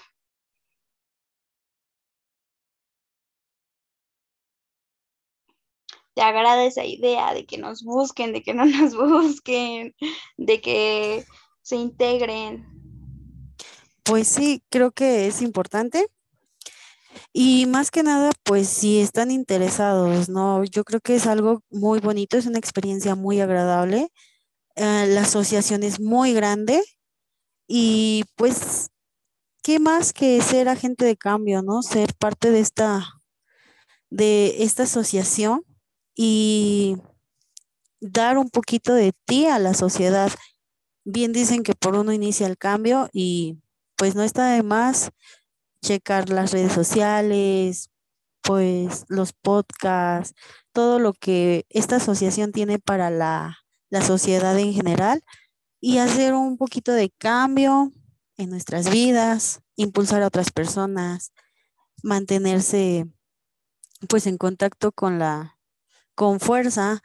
¿Te 6.15 6.23
agrada 6.23 6.65
esa 6.65 6.85
idea 6.85 7.35
de 7.35 7.45
que 7.45 7.59
nos 7.59 7.83
busquen, 7.83 8.33
de 8.33 8.43
que 8.43 8.55
no 8.55 8.65
nos 8.67 8.95
busquen, 8.97 9.95
de 10.37 10.61
que 10.61 11.25
se 11.65 11.77
integren? 11.77 12.67
Pues 14.05 14.29
sí, 14.29 14.63
creo 14.69 14.93
que 14.93 15.27
es 15.27 15.41
importante. 15.41 16.07
Y 17.33 17.67
más 17.67 17.91
que 17.91 18.03
nada, 18.03 18.33
pues 18.45 18.69
si 18.69 19.01
están 19.01 19.31
interesados, 19.31 20.29
¿no? 20.29 20.63
Yo 20.65 20.85
creo 20.85 21.01
que 21.01 21.17
es 21.17 21.27
algo 21.27 21.63
muy 21.71 22.01
bonito, 22.01 22.37
es 22.37 22.47
una 22.47 22.59
experiencia 22.59 23.15
muy 23.15 23.41
agradable. 23.41 24.09
Eh, 24.77 25.07
la 25.09 25.23
asociación 25.23 25.83
es 25.85 26.01
muy 26.01 26.35
grande 26.35 26.83
y 27.67 28.25
pues, 28.37 28.91
¿qué 29.63 29.79
más 29.79 30.13
que 30.13 30.43
ser 30.43 30.69
agente 30.69 31.07
de 31.07 31.17
cambio, 31.17 31.63
¿no? 31.63 31.83
Ser 31.83 32.15
parte 32.15 32.51
de 32.51 32.61
esta, 32.61 33.23
de 34.11 34.63
esta 34.65 34.83
asociación 34.83 35.65
y 36.15 36.97
dar 38.01 38.37
un 38.37 38.51
poquito 38.51 38.93
de 38.93 39.13
ti 39.25 39.47
a 39.47 39.59
la 39.59 39.73
sociedad. 39.73 40.31
Bien 41.05 41.33
dicen 41.33 41.63
que 41.63 41.75
por 41.75 41.95
uno 41.97 42.13
inicia 42.13 42.47
el 42.47 42.57
cambio 42.57 43.11
y 43.13 43.59
pues 43.97 44.15
no 44.15 44.23
está 44.23 44.53
de 44.53 44.63
más 44.63 45.11
checar 45.83 46.31
las 46.31 46.51
redes 46.51 46.73
sociales, 46.73 47.91
pues 48.43 49.05
los 49.09 49.33
podcasts, 49.33 50.35
todo 50.73 50.99
lo 50.99 51.13
que 51.13 51.67
esta 51.71 51.97
asociación 51.97 52.53
tiene 52.53 52.79
para 52.79 53.11
la, 53.11 53.59
sociedad 54.05 54.59
en 54.59 54.73
general 54.73 55.23
y 55.81 55.99
hacer 55.99 56.35
un 56.35 56.57
poquito 56.57 56.91
de 56.91 57.11
cambio 57.11 57.93
en 58.37 58.51
nuestras 58.51 58.91
vidas, 58.91 59.61
impulsar 59.77 60.21
a 60.25 60.27
otras 60.27 60.51
personas, 60.51 61.33
mantenerse 62.03 63.07
pues 64.09 64.27
en 64.27 64.37
contacto 64.37 64.91
con 64.91 65.21
la 65.21 65.59
con 66.17 66.41
fuerza, 66.41 67.05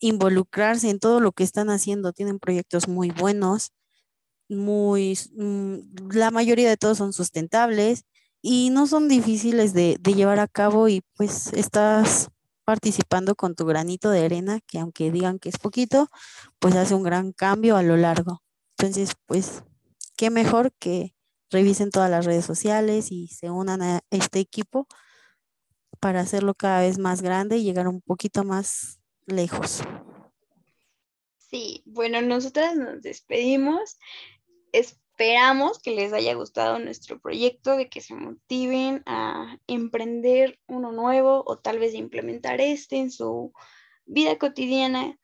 involucrarse 0.00 0.90
en 0.90 0.98
todo 0.98 1.20
lo 1.20 1.32
que 1.32 1.44
están 1.44 1.70
haciendo, 1.70 2.12
tienen 2.12 2.38
proyectos 2.38 2.88
muy 2.88 3.10
buenos 3.10 3.72
muy, 4.50 5.18
mm, 5.36 6.12
la 6.12 6.30
mayoría 6.30 6.68
de 6.68 6.76
todos 6.76 6.98
son 6.98 7.12
sustentables 7.12 8.04
y 8.42 8.70
no 8.70 8.86
son 8.86 9.08
difíciles 9.08 9.72
de, 9.74 9.98
llevar 10.04 10.40
a 10.40 10.48
cabo 10.48 10.88
y 10.88 11.02
pues 11.16 11.52
estás 11.52 12.28
participando 12.64 13.34
con 13.36 13.54
tu 13.54 13.64
granito 13.66 14.10
de 14.10 14.24
arena, 14.24 14.60
que 14.66 14.78
aunque 14.78 15.10
digan 15.10 15.38
que 15.38 15.48
es 15.48 15.58
poquito, 15.58 16.08
pues 16.58 16.76
hace 16.76 16.94
un 16.94 17.02
gran 17.02 17.32
cambio 17.32 17.76
a 17.76 17.82
lo 17.82 17.96
largo. 17.96 18.42
Entonces, 18.78 19.12
pues, 19.26 19.62
qué 20.16 20.30
mejor 20.30 20.72
que 20.78 21.14
revisen 21.50 21.90
todas 21.90 22.10
las 22.10 22.26
redes 22.26 22.44
sociales 22.44 23.10
y 23.12 23.28
se 23.28 23.50
unan 23.50 23.82
a 23.82 24.00
este 24.10 24.40
equipo 24.40 24.86
para 26.00 26.20
hacerlo 26.20 26.54
cada 26.54 26.80
vez 26.80 26.98
más 26.98 27.22
grande 27.22 27.58
y 27.58 27.64
llegar 27.64 27.88
un 27.88 28.00
poquito 28.02 28.44
más 28.44 28.99
lejos. 29.26 29.82
Sí, 31.38 31.82
bueno, 31.84 32.22
nosotras 32.22 32.76
nos 32.76 33.02
despedimos 33.02 33.98
esperamos 35.20 35.78
que 35.80 35.90
les 35.90 36.12
haya 36.12 36.34
gustado 36.34 36.78
nuestro 36.78 37.20
proyecto, 37.20 37.76
de 37.76 37.90
que 37.90 38.00
se 38.00 38.14
motiven 38.14 39.02
a 39.04 39.58
emprender 39.66 40.58
uno 40.66 40.92
nuevo 40.92 41.42
o 41.46 41.58
tal 41.58 41.78
vez 41.78 41.94
implementar 41.94 42.60
este 42.60 42.96
en 42.96 43.10
su 43.10 43.52
vida 44.06 44.38
cotidiana 44.38 45.18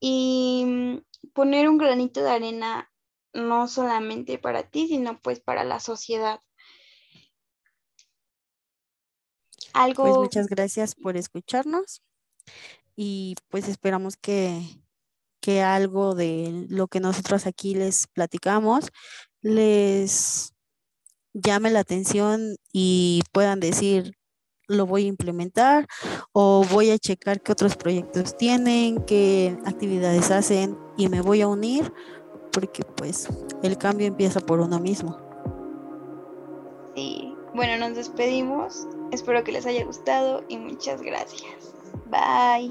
y 0.00 0.64
mm, 0.66 1.30
poner 1.34 1.68
un 1.68 1.78
granito 1.78 2.20
de 2.22 2.30
arena 2.30 2.90
no 3.32 3.68
solamente 3.68 4.38
para 4.38 4.68
ti, 4.68 4.88
sino 4.88 5.20
pues 5.20 5.38
para 5.38 5.62
la 5.62 5.78
sociedad. 5.78 6.40
Algo... 9.72 10.02
Pues 10.02 10.16
muchas 10.16 10.48
gracias 10.48 10.96
por 10.96 11.16
escucharnos 11.16 12.02
y 13.00 13.36
pues 13.48 13.68
esperamos 13.68 14.16
que 14.16 14.60
que 15.40 15.62
algo 15.62 16.16
de 16.16 16.66
lo 16.68 16.88
que 16.88 16.98
nosotros 16.98 17.46
aquí 17.46 17.76
les 17.76 18.08
platicamos 18.08 18.90
les 19.40 20.52
llame 21.32 21.70
la 21.70 21.78
atención 21.78 22.56
y 22.72 23.22
puedan 23.30 23.60
decir, 23.60 24.14
lo 24.66 24.84
voy 24.84 25.04
a 25.04 25.08
implementar 25.08 25.86
o 26.32 26.64
voy 26.72 26.90
a 26.90 26.98
checar 26.98 27.40
qué 27.40 27.52
otros 27.52 27.76
proyectos 27.76 28.36
tienen, 28.36 29.04
qué 29.04 29.56
actividades 29.64 30.32
hacen 30.32 30.76
y 30.96 31.08
me 31.08 31.20
voy 31.20 31.40
a 31.42 31.46
unir 31.46 31.92
porque 32.52 32.82
pues 32.82 33.28
el 33.62 33.78
cambio 33.78 34.08
empieza 34.08 34.40
por 34.40 34.58
uno 34.58 34.80
mismo. 34.80 35.16
Sí, 36.96 37.32
bueno, 37.54 37.78
nos 37.78 37.96
despedimos. 37.96 38.88
Espero 39.12 39.44
que 39.44 39.52
les 39.52 39.66
haya 39.66 39.84
gustado 39.84 40.44
y 40.48 40.56
muchas 40.56 41.00
gracias. 41.00 41.67
Bye. 42.10 42.70